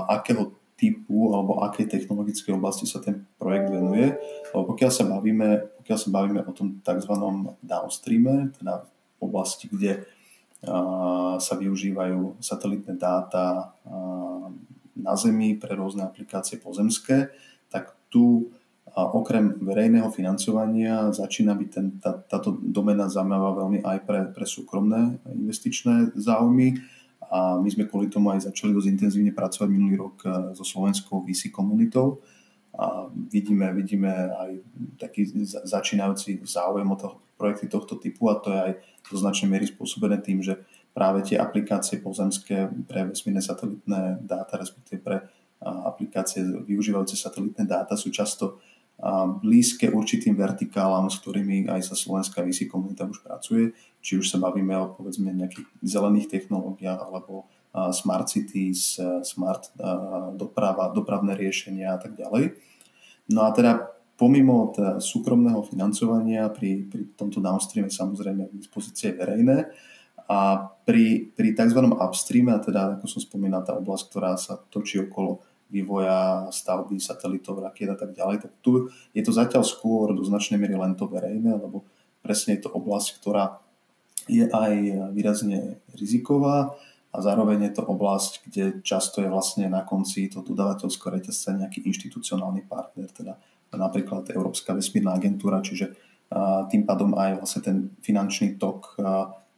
akého 0.06 0.54
typu 0.78 1.34
alebo 1.34 1.66
akej 1.66 1.90
technologickej 1.90 2.54
oblasti 2.54 2.86
sa 2.86 3.02
ten 3.02 3.26
projekt 3.42 3.74
venuje. 3.74 4.14
Pokiaľ 4.54 4.92
sa 4.94 5.10
bavíme, 5.10 5.82
pokiaľ 5.82 5.98
sa 5.98 6.10
bavíme 6.14 6.42
o 6.46 6.54
tom 6.54 6.78
tzv. 6.86 7.14
downstreame, 7.66 8.54
teda 8.62 8.86
v 9.18 9.20
oblasti, 9.26 9.66
kde 9.74 10.06
sa 11.42 11.54
využívajú 11.58 12.38
satelitné 12.38 12.94
dáta 12.94 13.74
na 14.94 15.14
Zemi 15.18 15.58
pre 15.58 15.74
rôzne 15.74 16.06
aplikácie 16.06 16.62
pozemské, 16.62 17.34
tak 17.74 17.98
tu 18.14 18.54
okrem 18.96 19.56
verejného 19.64 20.12
financovania 20.12 21.16
začína 21.16 21.56
byť 21.56 21.70
ten, 21.72 21.88
tá, 22.00 22.12
táto 22.20 22.60
domena 22.60 23.08
zaujímavá 23.08 23.64
veľmi 23.64 23.80
aj 23.88 23.98
pre, 24.04 24.20
pre 24.36 24.44
súkromné 24.44 25.24
investičné 25.32 26.12
záujmy. 26.20 26.76
A 27.32 27.56
my 27.56 27.70
sme 27.72 27.88
kvôli 27.88 28.12
tomu 28.12 28.36
aj 28.36 28.52
začali 28.52 28.76
dosť 28.76 28.92
intenzívne 28.92 29.32
pracovať 29.32 29.70
minulý 29.72 29.96
rok 29.96 30.16
eh, 30.28 30.32
so 30.52 30.68
slovenskou 30.68 31.24
VC 31.24 31.48
komunitou. 31.48 32.20
A 32.76 33.08
vidíme, 33.08 33.72
vidíme 33.72 34.12
aj 34.32 34.52
taký 35.00 35.28
začínajúci 35.68 36.44
záujem 36.48 36.88
o 36.88 36.96
toho, 37.00 37.16
projekty 37.36 37.68
tohto 37.68 37.98
typu 37.98 38.30
a 38.30 38.38
to 38.38 38.54
je 38.54 38.60
aj 38.60 38.74
do 39.10 39.18
značnej 39.18 39.50
miery 39.50 39.66
spôsobené 39.66 40.22
tým, 40.22 40.46
že 40.46 40.62
práve 40.94 41.26
tie 41.26 41.42
aplikácie 41.42 41.98
pozemské 41.98 42.70
pre 42.86 43.10
vesmírne 43.10 43.42
satelitné 43.42 44.22
dáta, 44.22 44.62
respektíve 44.62 45.02
pre 45.02 45.18
aplikácie 45.62 46.42
využívajúce 46.42 47.18
satelitné 47.18 47.66
dáta 47.66 47.98
sú 47.98 48.14
často 48.14 48.62
blízke 49.42 49.90
určitým 49.90 50.38
vertikálam, 50.38 51.10
s 51.10 51.18
ktorými 51.22 51.66
aj 51.74 51.90
sa 51.90 51.96
slovenská 51.98 52.46
VC 52.46 52.70
komunita 52.70 53.10
už 53.10 53.26
pracuje, 53.26 53.74
či 53.98 54.22
už 54.22 54.30
sa 54.30 54.38
bavíme 54.38 54.78
o 54.78 54.94
povedzme 54.94 55.34
nejakých 55.34 55.66
zelených 55.82 56.30
technológiách 56.30 57.02
alebo 57.02 57.50
smart 57.74 58.30
cities, 58.30 59.02
smart 59.26 59.74
doprava, 60.38 60.94
dopravné 60.94 61.34
riešenia 61.34 61.98
a 61.98 62.00
tak 62.00 62.14
ďalej. 62.14 62.54
No 63.34 63.48
a 63.48 63.56
teda 63.56 63.90
pomimo 64.22 64.70
teda 64.70 65.02
súkromného 65.02 65.66
financovania 65.66 66.46
pri, 66.54 66.86
pri 66.86 67.18
tomto 67.18 67.42
downstreame 67.42 67.90
samozrejme 67.90 68.54
k 68.54 68.58
dispozície 68.60 69.18
verejné 69.18 69.66
a 70.30 70.70
pri, 70.86 71.34
pri 71.34 71.58
tzv. 71.58 71.80
upstreame, 71.90 72.54
a 72.54 72.62
teda 72.62 73.02
ako 73.02 73.06
som 73.10 73.22
spomínal, 73.24 73.66
tá 73.66 73.74
oblasť, 73.74 74.04
ktorá 74.14 74.38
sa 74.38 74.62
točí 74.70 75.02
okolo 75.02 75.42
vývoja 75.72 76.52
stavby 76.52 77.00
satelitov, 77.00 77.64
rakiet 77.64 77.90
a 77.90 77.98
tak 77.98 78.12
ďalej, 78.12 78.44
tak 78.44 78.52
tu 78.60 78.92
je 79.16 79.24
to 79.24 79.32
zatiaľ 79.32 79.64
skôr 79.64 80.12
do 80.12 80.22
značnej 80.22 80.60
miery 80.60 80.76
len 80.76 81.00
to 81.00 81.08
verejné, 81.08 81.56
lebo 81.56 81.88
presne 82.20 82.60
je 82.60 82.68
to 82.68 82.76
oblasť, 82.76 83.24
ktorá 83.24 83.64
je 84.28 84.46
aj 84.46 84.74
výrazne 85.16 85.80
riziková 85.98 86.76
a 87.12 87.18
zároveň 87.20 87.72
je 87.72 87.74
to 87.80 87.84
oblasť, 87.88 88.32
kde 88.46 88.64
často 88.86 89.24
je 89.24 89.32
vlastne 89.32 89.66
na 89.72 89.82
konci 89.82 90.30
to 90.30 90.46
dodávateľského 90.46 91.18
reťazca 91.18 91.58
nejaký 91.58 91.88
inštitucionálny 91.88 92.68
partner, 92.70 93.10
teda 93.10 93.40
napríklad 93.72 94.30
Európska 94.36 94.76
vesmírna 94.76 95.16
agentúra, 95.16 95.64
čiže 95.64 95.96
tým 96.72 96.88
pádom 96.88 97.16
aj 97.16 97.44
vlastne 97.44 97.62
ten 97.64 97.78
finančný 98.00 98.56
tok 98.56 99.00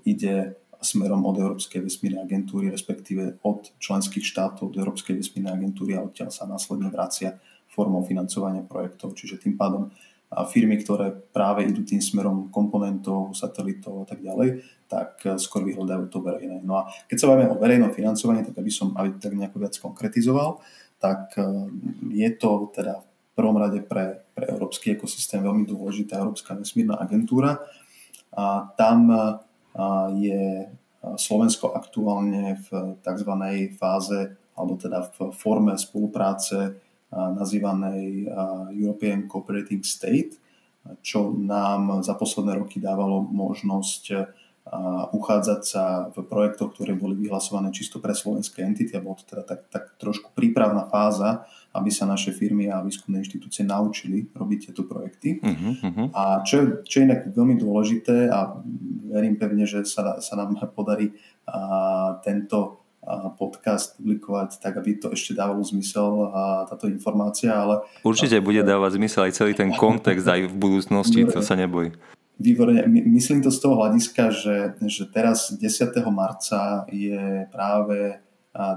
ide 0.06 0.63
smerom 0.84 1.24
od 1.24 1.40
Európskej 1.40 1.82
vesmírnej 1.82 2.22
agentúry, 2.28 2.68
respektíve 2.70 3.40
od 3.48 3.72
členských 3.80 4.22
štátov 4.22 4.76
do 4.76 4.78
Európskej 4.84 5.16
vesmírnej 5.18 5.56
agentúry 5.56 5.96
a 5.96 6.04
odtiaľ 6.04 6.30
sa 6.30 6.44
následne 6.44 6.92
vracia 6.92 7.40
formou 7.72 8.06
financovania 8.06 8.62
projektov. 8.62 9.18
Čiže 9.18 9.42
tým 9.42 9.58
pádom 9.58 9.90
firmy, 10.50 10.82
ktoré 10.82 11.14
práve 11.14 11.70
idú 11.70 11.86
tým 11.86 12.02
smerom 12.02 12.50
komponentov, 12.50 13.38
satelitov 13.38 14.04
a 14.04 14.06
tak 14.10 14.26
ďalej, 14.26 14.66
tak 14.90 15.22
eh, 15.26 15.38
skôr 15.38 15.62
vyhľadajú 15.62 16.10
to 16.10 16.20
verejné. 16.26 16.66
No 16.66 16.82
a 16.82 16.90
keď 17.06 17.18
sa 17.22 17.30
bavíme 17.30 17.54
o 17.54 17.62
verejnom 17.62 17.94
financovaní, 17.94 18.42
tak 18.42 18.58
aby 18.58 18.72
som 18.74 18.98
aby 18.98 19.22
tak 19.22 19.38
nejako 19.38 19.58
viac 19.62 19.76
konkretizoval, 19.78 20.58
tak 20.98 21.38
eh, 21.38 21.46
je 22.10 22.30
to 22.34 22.74
teda 22.74 23.06
v 23.06 23.32
prvom 23.34 23.58
rade 23.58 23.82
pre, 23.86 24.26
pre 24.34 24.50
európsky 24.50 24.94
ekosystém 24.94 25.42
veľmi 25.42 25.66
dôležitá 25.66 26.22
Európska 26.22 26.54
vesmírna 26.54 26.98
agentúra 26.98 27.62
a 28.34 28.74
tam 28.74 29.14
eh, 29.14 29.22
je 30.14 30.70
Slovensko 31.04 31.74
aktuálne 31.74 32.62
v 32.70 32.98
tzv. 33.04 33.32
fáze 33.76 34.20
alebo 34.54 34.78
teda 34.78 35.10
v 35.18 35.34
forme 35.34 35.74
spolupráce 35.76 36.78
nazývanej 37.14 38.30
European 38.74 39.26
Cooperating 39.26 39.82
State, 39.82 40.38
čo 41.02 41.34
nám 41.34 42.06
za 42.06 42.14
posledné 42.14 42.60
roky 42.62 42.78
dávalo 42.78 43.26
možnosť 43.26 44.04
uchádzať 45.14 45.62
sa 45.62 46.08
v 46.16 46.24
projektoch, 46.24 46.72
ktoré 46.72 46.96
boli 46.96 47.20
vyhlasované 47.20 47.70
čisto 47.76 48.00
pre 48.00 48.16
slovenské 48.16 48.64
entity 48.64 48.96
a 48.96 49.04
bolo 49.04 49.20
to 49.20 49.36
teda 49.36 49.44
tak, 49.44 49.68
tak 49.68 49.84
trošku 50.00 50.32
prípravná 50.32 50.88
fáza, 50.88 51.44
aby 51.76 51.92
sa 51.92 52.08
naše 52.08 52.32
firmy 52.32 52.72
a 52.72 52.80
výskumné 52.80 53.20
inštitúcie 53.22 53.68
naučili 53.68 54.32
robiť 54.32 54.72
tieto 54.72 54.88
projekty. 54.88 55.44
Uh-huh, 55.44 56.08
A 56.16 56.48
čo, 56.48 56.80
čo 56.88 57.04
je 57.04 57.08
inak 57.12 57.36
veľmi 57.36 57.60
dôležité 57.60 58.32
a 58.32 58.56
verím 59.12 59.36
pevne, 59.36 59.68
že 59.68 59.84
sa, 59.84 60.24
sa 60.24 60.34
nám 60.40 60.56
podarí 60.72 61.12
a, 61.44 62.24
tento 62.24 62.84
podcast 63.36 64.00
publikovať 64.00 64.64
tak, 64.64 64.80
aby 64.80 64.96
to 64.96 65.12
ešte 65.12 65.36
dávalo 65.36 65.60
zmysel 65.60 66.32
a 66.32 66.64
táto 66.72 66.88
informácia, 66.88 67.52
ale... 67.52 67.84
Určite 68.00 68.40
bude 68.40 68.64
dávať 68.64 68.96
zmysel 68.96 69.28
aj 69.28 69.34
celý 69.36 69.52
ten 69.52 69.76
kontext 69.76 70.24
aj 70.24 70.48
v 70.48 70.56
budúcnosti, 70.56 71.28
to 71.28 71.44
sa 71.44 71.60
neboj. 71.60 71.92
Výborne. 72.40 72.86
Myslím 72.90 73.46
to 73.46 73.54
z 73.54 73.60
toho 73.62 73.78
hľadiska, 73.78 74.34
že, 74.34 74.58
že 74.90 75.06
teraz 75.06 75.54
10. 75.54 75.62
marca 76.10 76.84
je 76.90 77.46
práve 77.54 78.20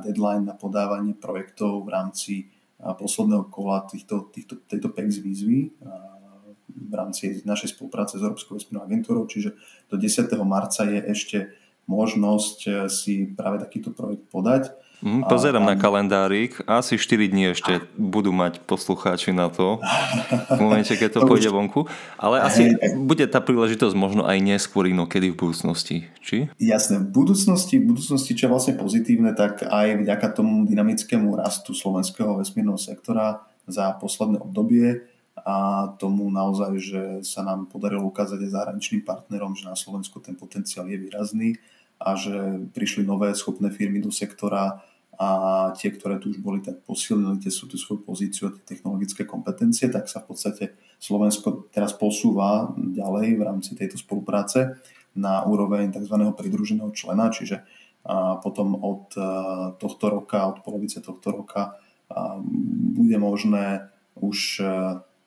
deadline 0.05 0.45
na 0.45 0.55
podávanie 0.55 1.17
projektov 1.17 1.85
v 1.85 1.89
rámci 1.89 2.35
posledného 2.77 3.49
kola 3.49 3.89
týchto, 3.89 4.29
týchto, 4.29 4.61
tejto 4.69 4.93
PEX 4.93 5.25
výzvy 5.25 5.73
v 6.77 6.95
rámci 6.95 7.43
našej 7.43 7.75
spolupráce 7.75 8.21
s 8.21 8.23
Európskou 8.23 8.61
vesmírnou 8.61 8.85
agentúrou, 8.85 9.25
čiže 9.27 9.57
do 9.89 9.97
10. 9.97 10.29
marca 10.45 10.85
je 10.85 11.01
ešte 11.09 11.39
možnosť 11.89 12.59
eh, 12.67 12.73
si 12.91 13.27
práve 13.33 13.63
takýto 13.63 13.95
projekt 13.95 14.29
podať. 14.29 14.75
Mm, 15.05 15.28
pozerám 15.28 15.61
a, 15.68 15.72
na 15.72 15.76
kalendárik, 15.76 16.57
asi 16.64 16.97
4 16.97 17.28
dní 17.28 17.53
ešte 17.53 17.84
budú 18.01 18.32
mať 18.32 18.64
poslucháči 18.64 19.36
na 19.36 19.53
to, 19.53 19.76
v 20.57 20.61
momente, 20.61 20.88
keď 20.97 21.11
to, 21.12 21.20
to 21.24 21.28
pôjde 21.28 21.53
už... 21.53 21.55
vonku, 21.55 21.84
ale 22.16 22.40
asi 22.40 22.72
hej, 22.72 22.97
bude 22.97 23.28
tá 23.28 23.44
príležitosť 23.44 23.92
možno 23.92 24.24
aj 24.24 24.40
neskôr 24.40 24.88
inokedy 24.88 25.36
v 25.36 25.36
budúcnosti, 25.36 26.09
či? 26.24 26.49
Jasné, 26.57 27.05
v 27.05 27.12
budúcnosti, 27.12 27.76
v 27.76 27.92
budúcnosti, 27.92 28.32
čo 28.32 28.49
je 28.49 28.53
vlastne 28.57 28.74
pozitívne, 28.80 29.36
tak 29.36 29.68
aj 29.68 30.01
vďaka 30.01 30.26
tomu 30.32 30.64
dynamickému 30.64 31.28
rastu 31.36 31.76
slovenského 31.76 32.40
vesmírneho 32.40 32.80
sektora 32.80 33.44
za 33.68 33.92
posledné 34.01 34.40
obdobie 34.40 35.05
a 35.36 35.92
tomu 36.01 36.32
naozaj, 36.32 36.72
že 36.80 37.03
sa 37.20 37.44
nám 37.44 37.68
podarilo 37.68 38.09
ukázať 38.09 38.40
aj 38.40 38.55
zahraničným 38.57 39.05
partnerom, 39.05 39.53
že 39.53 39.68
na 39.68 39.76
Slovensku 39.76 40.24
ten 40.24 40.32
potenciál 40.32 40.88
je 40.88 40.97
výrazný 40.97 41.61
a 42.01 42.14
že 42.14 42.68
prišli 42.72 43.09
nové 43.09 43.32
schopné 43.32 43.72
firmy 43.72 44.01
do 44.05 44.12
sektora 44.12 44.84
a 45.16 45.28
tie, 45.72 45.88
ktoré 45.97 46.20
tu 46.20 46.28
už 46.28 46.44
boli, 46.44 46.61
tak 46.61 46.84
posilnili 46.84 47.40
tie, 47.40 47.49
tú 47.49 47.76
svoju 47.80 48.05
pozíciu 48.05 48.49
a 48.49 48.55
tie 48.55 48.76
technologické 48.76 49.24
kompetencie, 49.24 49.88
tak 49.88 50.12
sa 50.12 50.20
v 50.20 50.36
podstate 50.36 50.64
Slovensko 51.01 51.72
teraz 51.72 51.97
posúva 51.97 52.68
ďalej 52.76 53.40
v 53.40 53.42
rámci 53.42 53.72
tejto 53.72 53.97
spolupráce 53.97 54.76
na 55.16 55.40
úroveň 55.49 55.88
tzv. 55.88 56.20
pridruženého 56.36 56.92
člena, 56.92 57.32
čiže 57.32 57.64
a 58.07 58.38
potom 58.38 58.78
od 58.78 59.11
tohto 59.82 60.07
roka, 60.07 60.47
od 60.47 60.62
polovice 60.62 61.03
tohto 61.03 61.34
roka 61.34 61.74
bude 62.94 63.18
možné 63.18 63.90
už 64.14 64.62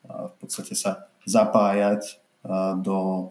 v 0.08 0.34
podstate 0.40 0.72
sa 0.72 1.12
zapájať 1.28 2.16
do 2.80 3.30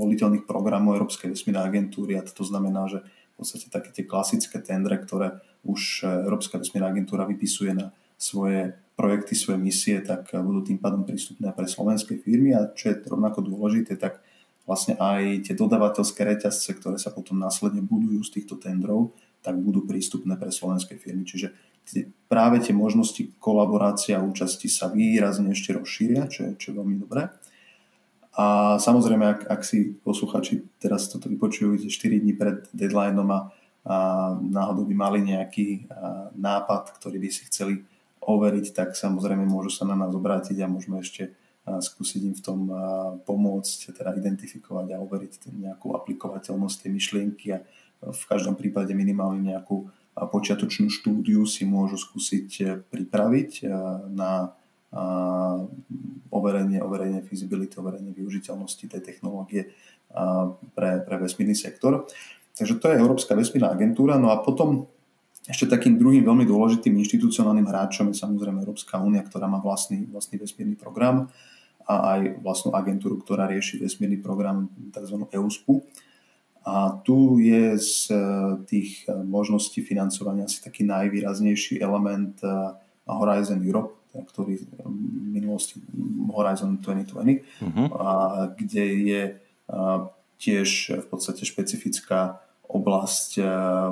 voliteľných 0.00 0.48
programov 0.48 0.96
Európskej 0.96 1.28
vesmírnej 1.28 1.60
agentúry 1.60 2.16
a 2.16 2.24
to 2.24 2.40
znamená, 2.40 2.88
že 2.88 3.04
v 3.04 3.34
podstate 3.36 3.68
také 3.68 3.92
tie 3.92 4.08
klasické 4.08 4.56
tendre, 4.64 4.96
ktoré 4.96 5.44
už 5.68 6.04
e, 6.04 6.24
Európska 6.24 6.56
vesmírna 6.56 6.88
agentúra 6.88 7.28
vypisuje 7.28 7.76
na 7.76 7.92
svoje 8.16 8.76
projekty, 8.96 9.32
svoje 9.36 9.60
misie, 9.60 10.00
tak 10.00 10.32
e, 10.32 10.40
budú 10.40 10.64
tým 10.64 10.80
pádom 10.80 11.04
prístupné 11.04 11.52
pre 11.52 11.68
slovenské 11.68 12.16
firmy 12.20 12.56
a 12.56 12.72
čo 12.72 12.92
je 12.92 13.04
rovnako 13.04 13.44
dôležité, 13.44 14.00
tak 14.00 14.24
vlastne 14.64 14.96
aj 14.96 15.50
tie 15.50 15.54
dodávateľské 15.56 16.20
reťazce, 16.24 16.76
ktoré 16.80 16.96
sa 16.96 17.12
potom 17.12 17.36
následne 17.36 17.84
budujú 17.84 18.20
z 18.24 18.40
týchto 18.40 18.56
tendrov, 18.60 19.12
tak 19.40 19.56
budú 19.56 19.88
prístupné 19.88 20.36
pre 20.36 20.52
slovenské 20.52 21.00
firmy. 21.00 21.24
Čiže 21.24 21.52
práve 22.30 22.62
tie 22.62 22.76
možnosti 22.76 23.34
kolaborácia 23.42 24.20
a 24.20 24.24
účasti 24.24 24.70
sa 24.70 24.92
výrazne 24.92 25.50
ešte 25.50 25.74
rozšíria, 25.74 26.28
čo 26.30 26.46
je, 26.46 26.50
čo 26.60 26.66
je 26.70 26.78
veľmi 26.78 26.96
dobré. 27.02 27.32
A 28.40 28.44
samozrejme, 28.80 29.24
ak, 29.36 29.40
ak 29.52 29.60
si 29.60 29.92
posluchači 30.00 30.64
teraz 30.80 31.12
toto 31.12 31.28
vypočujú 31.28 31.76
4 31.76 32.24
dní 32.24 32.32
pred 32.32 32.64
deadlineom 32.72 33.28
a, 33.28 33.40
a 33.84 33.96
náhodou 34.40 34.88
by 34.88 34.96
mali 34.96 35.20
nejaký 35.20 35.84
a, 35.92 36.32
nápad, 36.32 36.96
ktorý 36.96 37.20
by 37.20 37.28
si 37.28 37.44
chceli 37.52 37.84
overiť, 38.24 38.72
tak 38.72 38.88
samozrejme 38.96 39.44
môžu 39.44 39.68
sa 39.68 39.84
na 39.84 39.92
nás 39.92 40.08
obrátiť 40.16 40.56
a 40.64 40.72
môžeme 40.72 41.04
ešte 41.04 41.36
a, 41.68 41.84
skúsiť 41.84 42.20
im 42.32 42.34
v 42.38 42.40
tom 42.40 42.60
a, 42.72 42.72
pomôcť, 43.20 43.92
teda 43.92 44.16
identifikovať 44.16 44.96
a 44.96 45.02
overiť 45.04 45.32
nejakú 45.60 45.92
aplikovateľnosť 46.00 46.76
tej 46.80 46.90
myšlienky 46.96 47.46
a 47.52 47.60
v 48.00 48.22
každom 48.24 48.56
prípade 48.56 48.96
minimálne 48.96 49.52
nejakú 49.52 49.92
počiatočnú 50.16 50.88
štúdiu 50.88 51.44
si 51.44 51.68
môžu 51.68 52.00
skúsiť 52.00 52.48
e, 52.64 52.64
pripraviť 52.88 53.68
na 54.08 54.56
overenie, 56.30 56.82
overenie 56.82 57.22
feasibility, 57.22 57.78
overenie 57.78 58.10
využiteľnosti 58.10 58.84
tej 58.90 59.00
technológie 59.02 59.70
pre, 60.74 61.02
pre 61.06 61.16
vesmírny 61.22 61.54
sektor. 61.54 62.10
Takže 62.58 62.82
to 62.82 62.90
je 62.90 62.98
Európska 62.98 63.38
vesmírna 63.38 63.70
agentúra. 63.70 64.18
No 64.18 64.34
a 64.34 64.42
potom 64.42 64.90
ešte 65.46 65.70
takým 65.70 65.96
druhým 65.96 66.26
veľmi 66.26 66.44
dôležitým 66.44 66.94
inštitucionálnym 67.00 67.70
hráčom 67.70 68.10
je 68.10 68.18
samozrejme 68.18 68.60
Európska 68.62 68.98
únia, 68.98 69.22
ktorá 69.22 69.46
má 69.46 69.62
vlastný, 69.62 70.10
vlastný 70.10 70.42
vesmírny 70.42 70.74
program 70.74 71.30
a 71.86 72.18
aj 72.18 72.42
vlastnú 72.42 72.74
agentúru, 72.74 73.18
ktorá 73.22 73.50
rieši 73.50 73.82
vesmírny 73.82 74.18
program 74.18 74.70
tzv. 74.90 75.16
EUSPU. 75.30 75.82
A 76.60 77.00
tu 77.02 77.40
je 77.40 77.78
z 77.80 78.12
tých 78.68 79.08
možností 79.08 79.80
financovania 79.80 80.44
asi 80.44 80.60
taký 80.60 80.84
najvýraznejší 80.84 81.80
element 81.80 82.36
Horizon 83.08 83.64
Europe, 83.64 83.96
ktorý 84.14 84.58
v 84.58 84.64
minulosti 85.30 85.78
Horizon 86.34 86.82
2020, 86.82 87.62
uh-huh. 87.62 87.86
a, 87.94 88.10
kde 88.54 88.84
je 89.06 89.22
a, 89.70 90.10
tiež 90.40 90.98
v 91.04 91.06
podstate 91.06 91.46
špecifická 91.46 92.42
oblasť 92.66 93.30
a, 93.38 93.44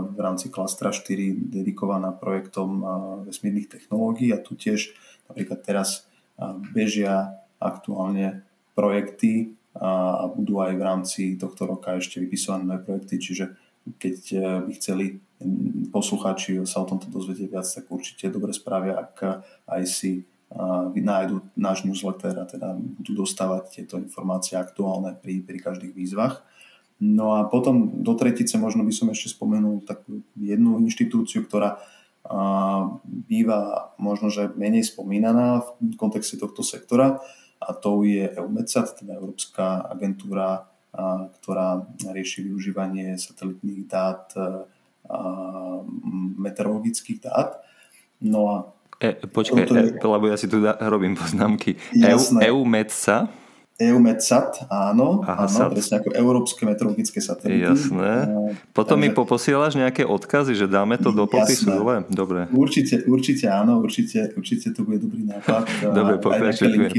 v 0.03 0.19
rámci 0.19 0.51
klastra 0.51 0.91
4 0.91 1.55
dedikovaná 1.55 2.11
projektom 2.11 2.71
a, 2.83 2.87
vesmírnych 3.23 3.71
technológií 3.71 4.35
a 4.35 4.43
tu 4.43 4.59
tiež 4.59 4.91
napríklad 5.31 5.63
teraz 5.63 6.09
a, 6.35 6.55
bežia 6.75 7.39
aktuálne 7.63 8.43
projekty 8.75 9.55
a, 9.79 10.23
a 10.23 10.25
budú 10.31 10.59
aj 10.59 10.73
v 10.75 10.83
rámci 10.83 11.23
tohto 11.39 11.67
roka 11.67 11.95
ešte 11.95 12.19
vypisované 12.19 12.67
nové 12.67 12.83
projekty, 12.83 13.23
čiže 13.23 13.45
keď 13.97 14.17
by 14.69 14.73
chceli 14.77 15.25
poslucháči 15.95 16.61
sa 16.67 16.83
o 16.83 16.89
tomto 16.89 17.09
dozvedieť 17.09 17.49
viac, 17.49 17.65
tak 17.65 17.89
určite 17.89 18.29
dobre 18.29 18.53
spravia, 18.53 18.99
ak 18.99 19.17
aj 19.71 19.83
si 19.87 20.27
nájdu 20.97 21.45
náš 21.55 21.85
newsletter 21.85 22.33
a 22.41 22.49
teda 22.49 22.73
budú 22.75 23.25
dostávať 23.25 23.81
tieto 23.81 24.01
informácie 24.01 24.57
aktuálne 24.57 25.13
pri, 25.21 25.45
pri 25.45 25.61
každých 25.61 25.93
výzvach. 25.93 26.41
No 26.99 27.39
a 27.39 27.47
potom 27.47 28.03
do 28.03 28.17
tretice 28.19 28.59
možno 28.59 28.83
by 28.83 28.91
som 28.91 29.13
ešte 29.13 29.31
spomenul 29.37 29.87
takú 29.87 30.25
jednu 30.35 30.83
inštitúciu, 30.83 31.47
ktorá 31.47 31.79
býva 33.07 33.93
možno, 33.97 34.29
že 34.29 34.51
menej 34.53 34.85
spomínaná 34.89 35.65
v 35.79 35.97
kontexte 35.97 36.37
tohto 36.37 36.67
sektora 36.67 37.23
a 37.63 37.71
tou 37.73 38.03
je 38.03 38.27
EUMETSAT, 38.27 39.05
teda 39.05 39.17
Európska 39.17 39.87
agentúra, 39.87 40.69
ktorá 41.41 41.87
rieši 42.11 42.43
využívanie 42.51 43.15
satelitných 43.15 43.87
dát, 43.87 44.35
meteorologických 46.37 47.19
dát. 47.23 47.63
No 48.19 48.41
a 48.51 48.57
E, 48.99 49.15
počkaj, 49.15 49.63
je... 49.63 49.95
e, 49.95 50.07
lebo 50.11 50.27
ja 50.27 50.35
si 50.35 50.51
tu 50.51 50.59
da, 50.59 50.75
robím 50.91 51.15
poznámky. 51.15 51.79
EU, 52.03 52.19
EUMETSA? 52.43 53.31
EUMETSAT, 53.79 54.67
áno, 54.67 55.23
Aha, 55.23 55.47
áno 55.47 55.55
sat. 55.55 55.71
presne 55.71 56.03
ako 56.03 56.11
Európske 56.11 56.67
meteorologické 56.67 57.23
satelity. 57.23 57.63
Jasné. 57.63 58.27
Potom 58.75 58.99
Takže... 58.99 59.07
mi 59.07 59.15
poposielaš 59.15 59.79
nejaké 59.79 60.03
odkazy, 60.03 60.59
že 60.59 60.67
dáme 60.67 60.99
to 60.99 61.15
do 61.15 61.31
popisu 61.31 61.79
dole? 61.79 62.03
Dobre. 62.11 62.51
Určite, 62.51 63.07
určite 63.07 63.47
áno, 63.47 63.79
určite, 63.79 64.35
určite 64.35 64.75
to 64.75 64.83
bude 64.83 64.99
dobrý 64.99 65.31
nápad. 65.31 65.95
Dobre, 65.95 66.19
pokračujem. 66.19 66.91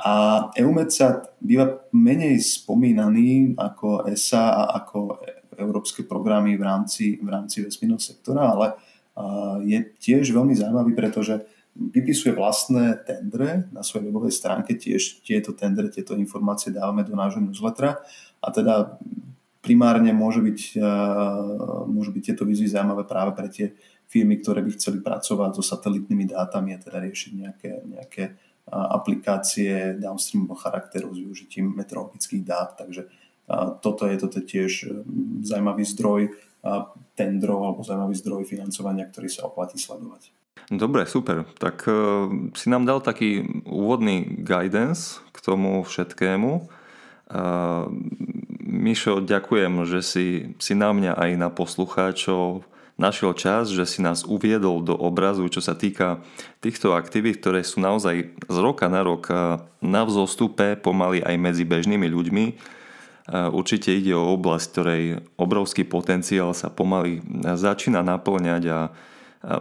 A 0.00 0.48
EUMETSAT 0.56 1.40
býva 1.44 1.84
menej 1.92 2.40
spomínaný 2.40 3.56
ako 3.56 4.08
ESA 4.08 4.44
a 4.48 4.62
ako 4.80 5.20
európske 5.60 6.08
programy 6.08 6.56
v 6.56 6.64
rámci, 6.64 7.04
v 7.20 7.28
rámci 7.28 7.60
vesmírneho 7.60 8.00
sektora, 8.00 8.48
ale 8.48 8.66
je 9.68 9.76
tiež 10.00 10.32
veľmi 10.32 10.56
zaujímavý, 10.56 10.96
pretože 10.96 11.44
vypisuje 11.76 12.32
vlastné 12.32 13.04
tendre 13.04 13.68
na 13.70 13.84
svojej 13.84 14.08
webovej 14.08 14.32
stránke, 14.32 14.74
tiež 14.74 15.20
tieto 15.20 15.52
tendre, 15.52 15.92
tieto 15.92 16.16
informácie 16.16 16.72
dávame 16.72 17.04
do 17.04 17.12
nášho 17.12 17.44
newslettera 17.44 18.00
a 18.40 18.48
teda 18.48 18.96
primárne 19.60 20.16
môže 20.16 20.40
byť, 20.40 20.80
môžu 21.86 22.10
byť 22.16 22.22
tieto 22.32 22.48
výzvy 22.48 22.72
zaujímavé 22.72 23.04
práve 23.04 23.36
pre 23.36 23.48
tie 23.52 23.76
firmy, 24.08 24.40
ktoré 24.40 24.64
by 24.64 24.72
chceli 24.74 24.98
pracovať 25.04 25.50
so 25.54 25.62
satelitnými 25.62 26.32
dátami 26.32 26.74
a 26.74 26.82
teda 26.82 26.98
riešiť 26.98 27.32
nejaké, 27.36 27.70
nejaké 27.86 28.22
aplikácie 28.70 29.98
downstreamového 29.98 30.58
charakteru 30.58 31.10
s 31.14 31.18
využitím 31.18 31.74
meteorologických 31.74 32.42
dát. 32.46 32.78
Takže 32.78 33.10
toto 33.82 34.06
je, 34.06 34.14
toto 34.14 34.38
tiež 34.38 34.86
zaujímavý 35.42 35.82
zdroj 35.82 36.30
tendrov 37.18 37.60
alebo 37.66 37.82
zaujímavý 37.82 38.14
zdroj 38.14 38.42
financovania, 38.46 39.10
ktorý 39.10 39.26
sa 39.26 39.50
oplatí 39.50 39.74
sledovať. 39.74 40.30
Dobre, 40.70 41.02
super. 41.02 41.42
Tak 41.58 41.82
uh, 41.90 42.30
si 42.54 42.70
nám 42.70 42.86
dal 42.86 43.02
taký 43.02 43.42
úvodný 43.66 44.38
guidance 44.46 45.18
k 45.34 45.38
tomu 45.42 45.82
všetkému. 45.82 46.50
Uh, 47.26 47.90
Mišo, 48.70 49.18
ďakujem, 49.18 49.82
že 49.82 49.98
si, 49.98 50.26
si 50.62 50.72
na 50.78 50.94
mňa 50.94 51.18
aj 51.18 51.30
na 51.34 51.48
poslucháčov 51.50 52.62
našiel 53.00 53.32
čas, 53.32 53.72
že 53.72 53.88
si 53.88 54.04
nás 54.04 54.28
uviedol 54.28 54.84
do 54.84 54.92
obrazu, 54.92 55.48
čo 55.48 55.64
sa 55.64 55.72
týka 55.72 56.20
týchto 56.60 56.92
aktivít, 56.92 57.40
ktoré 57.40 57.64
sú 57.64 57.80
naozaj 57.80 58.36
z 58.36 58.56
roka 58.60 58.92
na 58.92 59.00
rok 59.00 59.32
na 59.80 60.02
vzostupe, 60.04 60.76
pomaly 60.76 61.24
aj 61.24 61.36
medzi 61.40 61.64
bežnými 61.64 62.04
ľuďmi. 62.04 62.44
Určite 63.30 63.96
ide 63.96 64.12
o 64.12 64.36
oblasť, 64.36 64.66
ktorej 64.68 65.02
obrovský 65.40 65.88
potenciál 65.88 66.52
sa 66.52 66.68
pomaly 66.68 67.24
začína 67.56 68.04
naplňať 68.04 68.62
a 68.68 68.78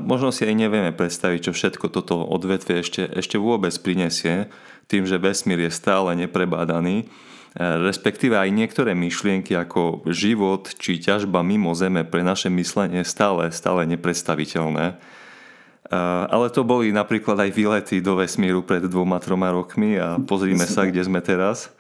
možno 0.04 0.36
si 0.36 0.44
aj 0.44 0.60
nevieme 0.60 0.92
predstaviť, 0.92 1.40
čo 1.48 1.52
všetko 1.56 1.88
toto 1.88 2.20
odvetvie 2.20 2.84
ešte, 2.84 3.08
ešte 3.08 3.40
vôbec 3.40 3.72
prinesie, 3.80 4.52
tým, 4.92 5.06
že 5.08 5.22
vesmír 5.22 5.64
je 5.64 5.72
stále 5.72 6.18
neprebádaný, 6.18 7.08
respektíve 7.58 8.38
aj 8.38 8.54
niektoré 8.54 8.94
myšlienky 8.94 9.58
ako 9.58 10.06
život 10.10 10.70
či 10.78 11.02
ťažba 11.02 11.42
mimo 11.42 11.74
Zeme 11.74 12.06
pre 12.06 12.22
naše 12.22 12.52
myslenie 12.54 13.02
stále, 13.02 13.50
stále 13.50 13.90
nepredstaviteľné. 13.90 15.02
Ale 16.30 16.54
to 16.54 16.62
boli 16.62 16.94
napríklad 16.94 17.34
aj 17.42 17.50
výlety 17.50 17.98
do 17.98 18.22
vesmíru 18.22 18.62
pred 18.62 18.86
dvoma, 18.86 19.18
troma 19.18 19.50
rokmi 19.50 19.98
a 19.98 20.22
pozrime 20.22 20.70
sa, 20.70 20.86
kde 20.86 21.02
sme 21.02 21.18
teraz. 21.18 21.74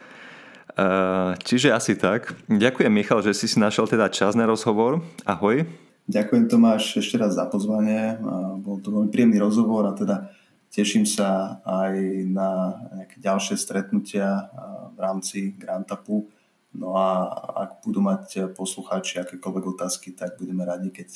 Čiže 1.46 1.70
asi 1.70 1.94
tak. 1.94 2.34
Ďakujem 2.50 2.90
Michal, 2.90 3.22
že 3.22 3.38
si 3.38 3.46
si 3.46 3.62
našiel 3.62 3.86
teda 3.86 4.10
čas 4.10 4.34
na 4.34 4.50
rozhovor. 4.50 5.06
Ahoj. 5.30 5.68
Ďakujem 6.10 6.50
Tomáš 6.50 6.98
ešte 6.98 7.22
raz 7.22 7.38
za 7.38 7.46
pozvanie. 7.46 8.18
Bol 8.66 8.82
to 8.82 8.90
veľmi 8.90 9.14
príjemný 9.14 9.38
rozhovor 9.38 9.86
a 9.86 9.94
teda 9.94 10.34
teším 10.70 11.06
sa 11.06 11.60
aj 11.66 11.94
na 12.30 12.50
nejaké 12.96 13.18
ďalšie 13.22 13.58
stretnutia 13.58 14.50
v 14.94 14.98
rámci 14.98 15.58
Grantapu. 15.58 16.30
No 16.70 16.94
a 16.94 17.26
ak 17.66 17.82
budú 17.82 18.06
mať 18.06 18.54
poslucháči 18.54 19.18
akékoľvek 19.26 19.66
otázky, 19.74 20.14
tak 20.14 20.38
budeme 20.38 20.62
radi, 20.62 20.94
keď 20.94 21.10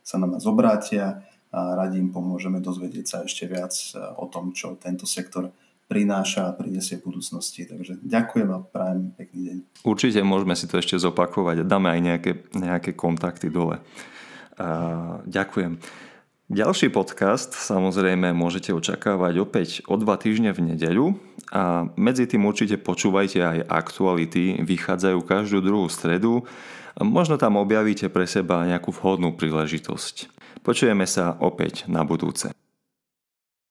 sa 0.00 0.16
na 0.16 0.24
nás 0.24 0.48
obrátia 0.48 1.20
a 1.52 1.76
radi 1.76 2.00
im 2.00 2.08
pomôžeme 2.08 2.58
dozvedieť 2.58 3.06
sa 3.06 3.18
ešte 3.22 3.44
viac 3.44 3.76
o 4.16 4.26
tom, 4.32 4.56
čo 4.56 4.80
tento 4.80 5.04
sektor 5.04 5.52
prináša 5.84 6.48
a 6.48 6.56
prinesie 6.56 6.96
v 6.96 7.12
budúcnosti. 7.12 7.68
Takže 7.68 8.00
ďakujem 8.00 8.48
a 8.48 8.58
prajem 8.64 9.12
pekný 9.12 9.40
deň. 9.44 9.56
Určite 9.84 10.24
môžeme 10.24 10.56
si 10.56 10.64
to 10.64 10.80
ešte 10.80 10.96
zopakovať 10.96 11.60
a 11.60 11.68
dáme 11.68 11.92
aj 11.92 12.00
nejaké, 12.00 12.32
nejaké 12.56 12.96
kontakty 12.96 13.52
dole. 13.52 13.84
A, 14.56 15.20
ďakujem. 15.28 15.76
Ďalší 16.52 16.92
podcast 16.92 17.56
samozrejme 17.56 18.36
môžete 18.36 18.68
očakávať 18.76 19.34
opäť 19.40 19.80
o 19.88 19.96
dva 19.96 20.20
týždne 20.20 20.52
v 20.52 20.76
nedeľu 20.76 21.16
a 21.48 21.88
medzi 21.96 22.28
tým 22.28 22.44
určite 22.44 22.76
počúvajte 22.76 23.40
aj 23.40 23.58
aktuality, 23.64 24.60
vychádzajú 24.60 25.24
každú 25.24 25.64
druhú 25.64 25.88
stredu. 25.88 26.44
Možno 27.00 27.40
tam 27.40 27.56
objavíte 27.56 28.12
pre 28.12 28.28
seba 28.28 28.68
nejakú 28.68 28.92
vhodnú 28.92 29.32
príležitosť. 29.32 30.28
Počujeme 30.60 31.08
sa 31.08 31.32
opäť 31.40 31.88
na 31.88 32.04
budúce. 32.04 32.52